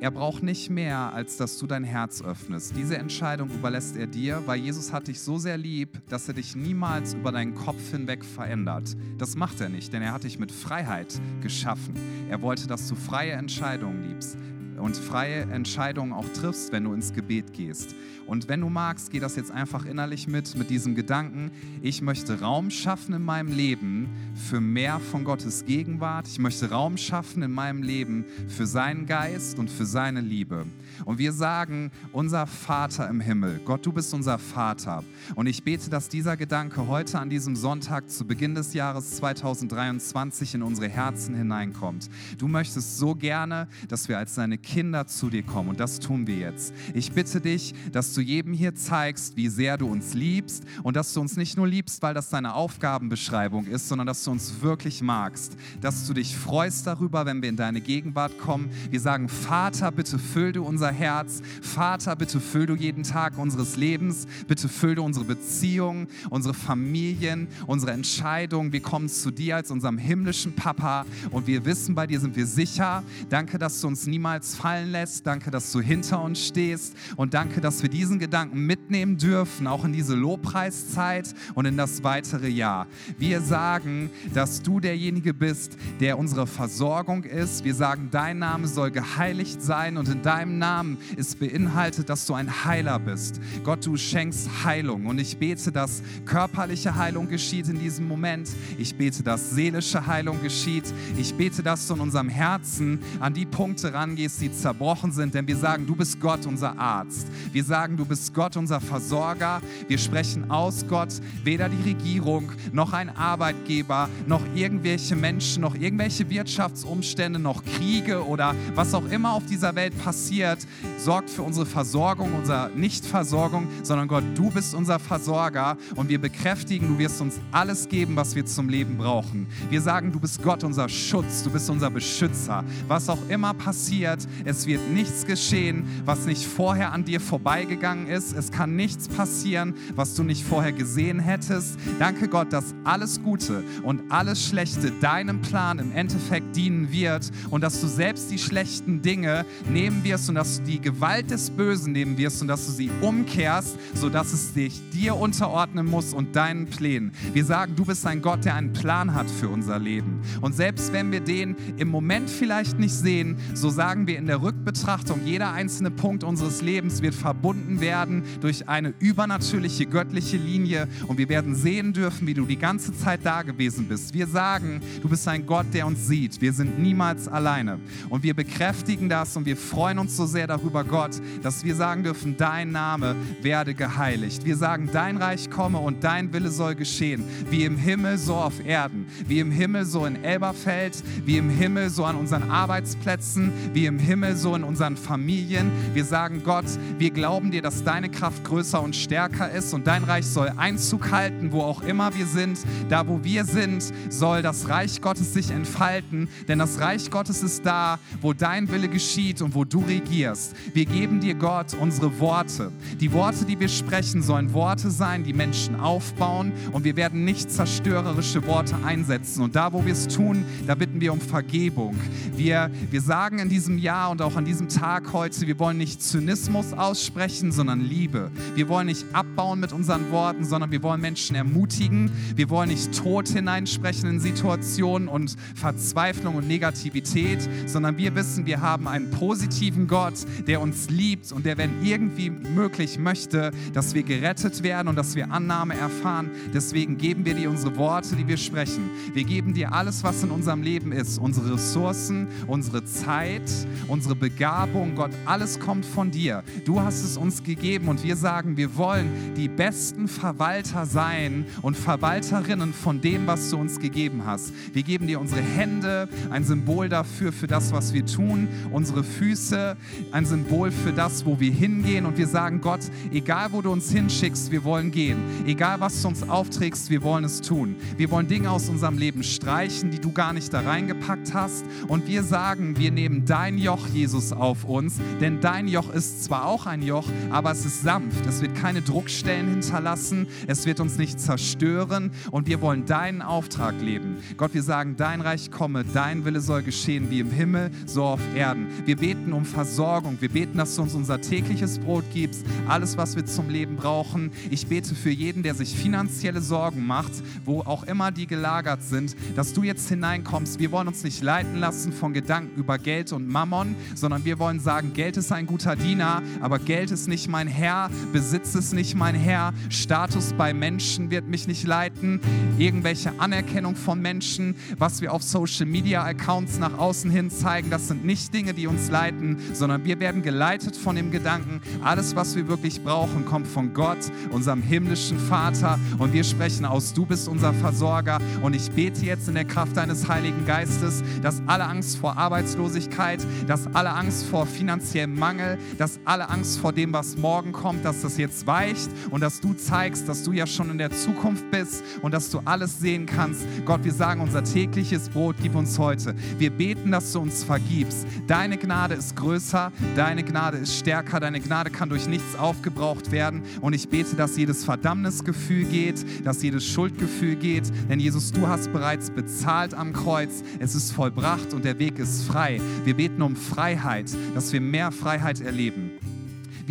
[0.00, 2.74] Er braucht nicht mehr, als dass du dein Herz öffnest.
[2.76, 6.56] Diese Entscheidung überlässt er dir, weil Jesus hat dich so sehr lieb, dass er dich
[6.56, 8.96] niemals über deinen Kopf hinweg verändert.
[9.18, 11.94] Das macht er nicht, denn er hat dich mit Freiheit geschaffen.
[12.28, 14.36] Er wollte, dass du freie Entscheidungen liebst
[14.76, 17.94] und freie Entscheidungen auch triffst, wenn du ins Gebet gehst.
[18.32, 21.50] Und wenn du magst, geh das jetzt einfach innerlich mit, mit diesem Gedanken,
[21.82, 26.26] ich möchte Raum schaffen in meinem Leben für mehr von Gottes Gegenwart.
[26.26, 30.64] Ich möchte Raum schaffen in meinem Leben für seinen Geist und für seine Liebe.
[31.04, 35.04] Und wir sagen, unser Vater im Himmel, Gott, du bist unser Vater.
[35.34, 40.54] Und ich bete, dass dieser Gedanke heute an diesem Sonntag zu Beginn des Jahres 2023
[40.54, 42.08] in unsere Herzen hineinkommt.
[42.38, 45.68] Du möchtest so gerne, dass wir als deine Kinder zu dir kommen.
[45.68, 46.72] Und das tun wir jetzt.
[46.94, 51.12] Ich bitte dich, dass du jedem hier zeigst, wie sehr du uns liebst und dass
[51.12, 55.02] du uns nicht nur liebst, weil das deine Aufgabenbeschreibung ist, sondern dass du uns wirklich
[55.02, 55.56] magst.
[55.80, 58.70] Dass du dich freust darüber, wenn wir in deine Gegenwart kommen.
[58.90, 61.42] Wir sagen, Vater, bitte füll du unser Herz.
[61.60, 64.26] Vater, bitte füll du jeden Tag unseres Lebens.
[64.46, 68.72] Bitte füll du unsere Beziehungen, unsere Familien, unsere Entscheidungen.
[68.72, 72.46] Wir kommen zu dir als unserem himmlischen Papa und wir wissen, bei dir sind wir
[72.46, 73.02] sicher.
[73.28, 75.26] Danke, dass du uns niemals fallen lässt.
[75.26, 79.84] Danke, dass du hinter uns stehst und danke, dass wir diesen Gedanken mitnehmen dürfen, auch
[79.84, 82.88] in diese Lobpreiszeit und in das weitere Jahr.
[83.16, 87.64] Wir sagen, dass du derjenige bist, der unsere Versorgung ist.
[87.64, 92.34] Wir sagen, dein Name soll geheiligt sein und in deinem Namen ist beinhaltet, dass du
[92.34, 93.40] ein Heiler bist.
[93.62, 98.50] Gott, du schenkst Heilung und ich bete, dass körperliche Heilung geschieht in diesem Moment.
[98.78, 100.92] Ich bete, dass seelische Heilung geschieht.
[101.16, 105.46] Ich bete, dass du in unserem Herzen an die Punkte rangehst, die zerbrochen sind, denn
[105.46, 107.28] wir sagen, du bist Gott, unser Arzt.
[107.52, 109.60] Wir sagen, du bist Gott, unser Versorger.
[109.88, 111.08] Wir sprechen aus, Gott,
[111.44, 118.54] weder die Regierung noch ein Arbeitgeber noch irgendwelche Menschen, noch irgendwelche Wirtschaftsumstände, noch Kriege oder
[118.74, 120.58] was auch immer auf dieser Welt passiert,
[120.96, 126.88] sorgt für unsere Versorgung, unsere Nichtversorgung, sondern Gott, du bist unser Versorger und wir bekräftigen,
[126.88, 129.46] du wirst uns alles geben, was wir zum Leben brauchen.
[129.68, 132.64] Wir sagen, du bist Gott, unser Schutz, du bist unser Beschützer.
[132.88, 138.36] Was auch immer passiert, es wird nichts geschehen, was nicht vorher an dir vorbeigegangen ist.
[138.36, 141.76] Es kann nichts passieren, was du nicht vorher gesehen hättest.
[141.98, 147.62] Danke Gott, dass alles Gute und alles Schlechte deinem Plan im Endeffekt dienen wird und
[147.64, 151.92] dass du selbst die schlechten Dinge nehmen wirst und dass du die Gewalt des Bösen
[151.92, 156.66] nehmen wirst und dass du sie umkehrst, sodass es dich dir unterordnen muss und deinen
[156.66, 157.10] Plänen.
[157.32, 160.20] Wir sagen, du bist ein Gott, der einen Plan hat für unser Leben.
[160.40, 164.40] Und selbst wenn wir den im Moment vielleicht nicht sehen, so sagen wir in der
[164.40, 171.18] Rückbetrachtung, jeder einzelne Punkt unseres Lebens wird verbunden werden durch eine übernatürliche göttliche Linie und
[171.18, 174.14] wir werden sehen dürfen, wie du die ganze Zeit da gewesen bist.
[174.14, 176.40] Wir sagen, du bist ein Gott, der uns sieht.
[176.40, 177.78] Wir sind niemals alleine.
[178.08, 182.02] Und wir bekräftigen das und wir freuen uns so sehr darüber, Gott, dass wir sagen
[182.02, 184.44] dürfen, dein Name werde geheiligt.
[184.44, 188.64] Wir sagen, dein Reich komme und dein Wille soll geschehen, wie im Himmel so auf
[188.64, 193.86] Erden, wie im Himmel so in Elberfeld, wie im Himmel so an unseren Arbeitsplätzen, wie
[193.86, 195.70] im Himmel so in unseren Familien.
[195.94, 196.66] Wir sagen, Gott,
[196.98, 201.10] wir glauben dir, dass deine Kraft größer und stärker ist und dein Reich soll Einzug
[201.10, 202.58] halten, wo auch immer wir sind.
[202.88, 207.64] Da, wo wir sind, soll das Reich Gottes sich entfalten, denn das Reich Gottes ist
[207.64, 210.54] da, wo dein Wille geschieht und wo du regierst.
[210.74, 212.72] Wir geben dir, Gott, unsere Worte.
[213.00, 217.50] Die Worte, die wir sprechen, sollen Worte sein, die Menschen aufbauen und wir werden nicht
[217.50, 219.42] zerstörerische Worte einsetzen.
[219.42, 221.96] Und da, wo wir es tun, da bitten wir um Vergebung.
[222.36, 226.02] Wir, wir sagen in diesem Jahr und auch an diesem Tag heute, wir wollen nicht
[226.02, 228.30] Zynismus aussprechen, sondern Liebe.
[228.54, 232.10] Wir wollen nicht abbauen mit unseren Worten, sondern wir wollen Menschen ermutigen.
[232.34, 238.60] Wir wollen nicht Tod hineinsprechen in Situationen und Verzweiflung und Negativität, sondern wir wissen, wir
[238.60, 240.14] haben einen positiven Gott,
[240.46, 245.14] der uns liebt und der, wenn irgendwie möglich, möchte, dass wir gerettet werden und dass
[245.14, 246.30] wir Annahme erfahren.
[246.54, 248.90] Deswegen geben wir dir unsere Worte, die wir sprechen.
[249.14, 253.50] Wir geben dir alles, was in unserem Leben ist, unsere Ressourcen, unsere Zeit,
[253.88, 254.94] unsere Begabung.
[254.94, 256.42] Gott, alles kommt von dir.
[256.64, 261.76] Du hast es uns gegeben und wir sagen, wir wollen die besten Verwalter sein und
[261.76, 264.52] Verwalterinnen von dem, was du uns gegeben hast.
[264.72, 269.76] Wir geben dir unsere Hände, ein Symbol dafür, für das, was wir tun, unsere Füße,
[270.12, 272.80] ein Symbol für das, wo wir hingehen und wir sagen, Gott,
[273.12, 275.18] egal wo du uns hinschickst, wir wollen gehen.
[275.46, 277.76] Egal was du uns aufträgst, wir wollen es tun.
[277.96, 282.06] Wir wollen Dinge aus unserem Leben streichen, die du gar nicht da reingepackt hast und
[282.06, 286.66] wir sagen, wir nehmen dein Joch, Jesus, auf uns, denn dein Joch ist zwar auch
[286.66, 288.26] ein Joch, aber es ist sanft.
[288.26, 293.80] Es wird keine Druckstellen hinterlassen, es wird uns nicht zerstören und wir wollen deinen Auftrag
[293.80, 294.18] leben.
[294.36, 298.20] Gott, wir sagen, dein Reich komme, dein Wille soll geschehen, wie im Himmel, so auf
[298.34, 298.66] Erden.
[298.84, 303.16] Wir beten um Versorgung, wir beten, dass du uns unser tägliches Brot gibst, alles, was
[303.16, 304.30] wir zum Leben brauchen.
[304.50, 307.12] Ich bete für jeden, der sich finanzielle Sorgen macht,
[307.44, 310.58] wo auch immer die gelagert sind, dass du jetzt hineinkommst.
[310.58, 314.60] Wir wollen uns nicht leiten lassen von Gedanken über Geld und Mammon, sondern wir wollen
[314.60, 318.94] sagen, Geld ist ein guter Diener, aber Geld ist nicht mein Herr, Besitz ist nicht
[318.94, 322.20] mein Herr, Status bei Menschen wird mich nicht leiten,
[322.58, 327.88] irgendwelche Anerkennung von Menschen, was wir auf Social Media Accounts nach außen hin zeigen, das
[327.88, 332.34] sind nicht Dinge, die uns leiten, sondern wir werden geleitet von dem Gedanken, alles, was
[332.36, 333.98] wir wirklich brauchen, kommt von Gott,
[334.30, 335.78] unserem himmlischen Vater.
[335.98, 338.18] Und wir sprechen aus, du bist unser Versorger.
[338.42, 343.20] Und ich bete jetzt in der Kraft deines Heiligen Geistes, dass alle Angst vor Arbeitslosigkeit,
[343.46, 348.02] dass alle Angst vor finanziellem Mangel, dass alle Angst vor dem, was morgen kommt, dass
[348.02, 351.82] das jetzt weicht und dass du zeigst, dass du ja schon in der Zukunft bist
[352.02, 353.42] und dass du alles sehen kannst.
[353.64, 356.14] Gott, wir sagen, unser tägliches Brot gib uns heute.
[356.38, 358.06] Wir beten, dass du uns vergibst.
[358.26, 363.42] Deine Gnade ist größer, deine Gnade ist stärker, deine Gnade kann durch nichts aufgebraucht werden
[363.60, 368.72] und ich bete, dass jedes Verdammnisgefühl geht, dass jedes Schuldgefühl geht, denn Jesus, du hast
[368.72, 370.42] bereits bezahlt am Kreuz.
[370.58, 372.60] Es ist vollbracht und der Weg ist frei.
[372.84, 375.92] Wir beten um Freiheit, dass wir mehr Freiheit erleben.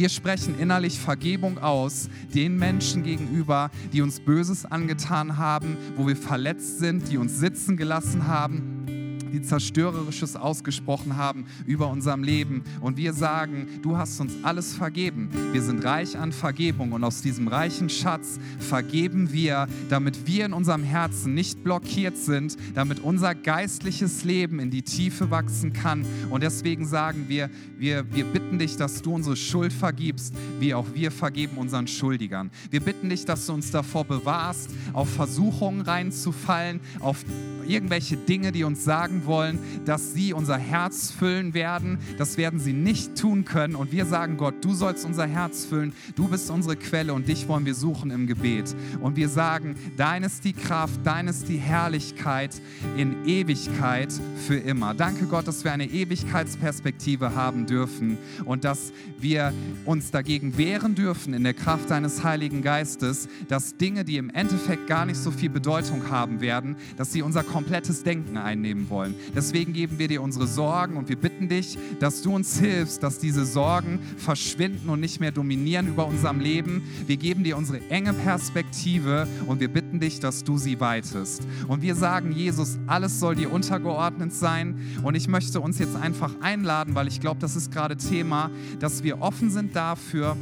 [0.02, 6.16] Wir sprechen innerlich Vergebung aus den Menschen gegenüber, die uns Böses angetan haben, wo wir
[6.16, 8.81] verletzt sind, die uns sitzen gelassen haben
[9.32, 12.64] die Zerstörerisches ausgesprochen haben über unserem Leben.
[12.82, 15.30] Und wir sagen, du hast uns alles vergeben.
[15.52, 20.54] Wir sind reich an Vergebung und aus diesem reichen Schatz vergeben wir, damit wir in
[20.54, 26.06] unserem Herzen nicht blockiert sind, damit unser geistliches Leben in die Tiefe wachsen kann.
[26.30, 30.88] Und deswegen sagen wir, wir, wir bitten dich, dass du unsere Schuld vergibst, wie auch
[30.94, 32.52] wir vergeben unseren Schuldigern.
[32.70, 37.24] Wir bitten dich, dass du uns davor bewahrst, auf Versuchungen reinzufallen, auf
[37.64, 42.00] irgendwelche Dinge, die uns sagen wollen, dass sie unser Herz füllen werden.
[42.18, 43.76] Das werden sie nicht tun können.
[43.76, 45.94] Und wir sagen, Gott, du sollst unser Herz füllen.
[46.16, 48.76] Du bist unsere Quelle und dich wollen wir suchen im Gebet.
[49.02, 52.62] Und wir sagen, dein ist die Kraft, dein ist die Herrlichkeit
[52.98, 54.14] in Ewigkeit
[54.48, 54.94] für immer.
[54.94, 59.54] Danke Gott, dass wir eine Ewigkeitsperspektive haben dürfen und dass wir
[59.86, 64.88] uns dagegen wehren dürfen in der Kraft deines Heiligen Geistes, dass Dinge, die im Endeffekt
[64.88, 69.14] gar nicht so viel Bedeutung haben werden, dass sie unser komplettes Denken einnehmen wollen.
[69.36, 73.20] Deswegen geben wir dir unsere Sorgen und wir bitten dich, dass du uns hilfst, dass
[73.20, 76.82] diese Sorgen verschwinden und nicht mehr dominieren über unserem Leben.
[77.06, 81.44] Wir geben dir unsere enge Perspektive und wir bitten dich, dass du sie weitest.
[81.68, 84.80] Und wir sagen, Jesus, alles soll dir untergeordnet sein.
[85.04, 88.50] Und ich möchte uns jetzt einfach einladen, weil ich glaube, das ist gerade Thema,
[88.80, 90.36] dass wir offen sind dafür,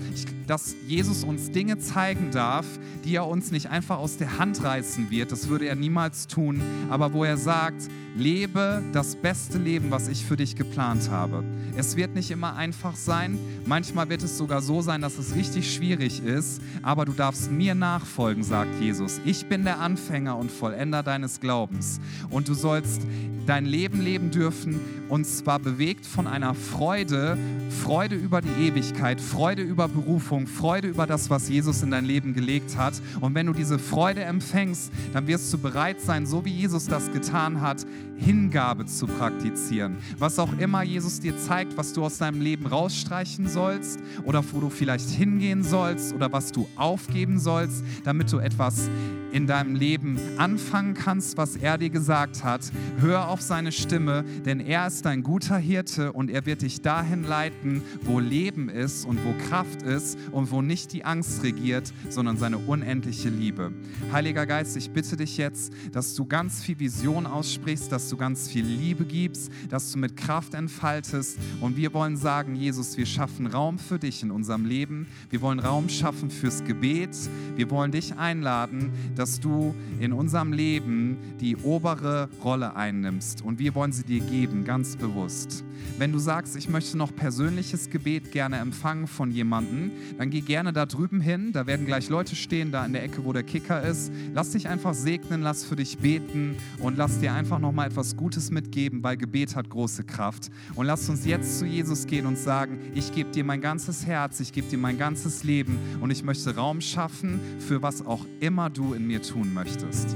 [0.47, 2.65] dass Jesus uns Dinge zeigen darf,
[3.05, 5.31] die er uns nicht einfach aus der Hand reißen wird.
[5.31, 6.61] Das würde er niemals tun.
[6.89, 7.87] Aber aber wo er sagt,
[8.17, 11.45] lebe das beste Leben, was ich für dich geplant habe.
[11.77, 15.73] Es wird nicht immer einfach sein, manchmal wird es sogar so sein, dass es richtig
[15.73, 19.21] schwierig ist, aber du darfst mir nachfolgen, sagt Jesus.
[19.23, 23.01] Ich bin der Anfänger und Vollender deines Glaubens und du sollst
[23.45, 27.37] dein Leben leben dürfen und zwar bewegt von einer Freude,
[27.83, 32.33] Freude über die Ewigkeit, Freude über Berufung, Freude über das, was Jesus in dein Leben
[32.33, 32.93] gelegt hat.
[33.21, 37.11] Und wenn du diese Freude empfängst, dann wirst du bereit sein, so wie Jesus das
[37.11, 37.85] getan hat,
[38.17, 39.97] Hingabe zu praktizieren.
[40.17, 44.59] Was auch immer Jesus dir zeigt, was du aus deinem Leben rausstreichen sollst oder wo
[44.59, 48.89] du vielleicht hingehen sollst oder was du aufgeben sollst, damit du etwas
[49.31, 52.71] in deinem Leben anfangen kannst, was er dir gesagt hat.
[52.99, 57.23] Hör auf seine Stimme, denn er ist dein guter Hirte und er wird dich dahin
[57.23, 62.37] leiten, wo Leben ist und wo Kraft ist und wo nicht die Angst regiert, sondern
[62.37, 63.71] seine unendliche Liebe.
[64.11, 68.47] Heiliger Geist, ich bitte dich jetzt, dass du ganz viel Vision aussprichst, dass du ganz
[68.47, 73.47] viel Liebe gibst, dass du mit Kraft entfaltest und wir wollen sagen, Jesus, wir schaffen
[73.47, 75.07] Raum für dich in unserem Leben.
[75.29, 77.15] Wir wollen Raum schaffen fürs Gebet.
[77.55, 83.75] Wir wollen dich einladen, dass du in unserem Leben die obere Rolle einnimmst und wir
[83.75, 85.63] wollen sie dir geben, ganz bewusst.
[85.97, 90.73] Wenn du sagst, ich möchte noch persönliches Gebet gerne empfangen von jemandem, dann geh gerne
[90.73, 91.51] da drüben hin.
[91.51, 94.11] Da werden gleich Leute stehen, da in der Ecke, wo der Kicker ist.
[94.33, 98.15] Lass dich einfach segnen, lass für dich beten und lass dir einfach noch mal etwas
[98.15, 100.49] Gutes mitgeben, weil Gebet hat große Kraft.
[100.75, 104.39] Und lass uns jetzt zu Jesus gehen und sagen, ich gebe dir mein ganzes Herz,
[104.39, 108.69] ich gebe dir mein ganzes Leben und ich möchte Raum schaffen für was auch immer
[108.69, 110.15] du in mir tun möchtest.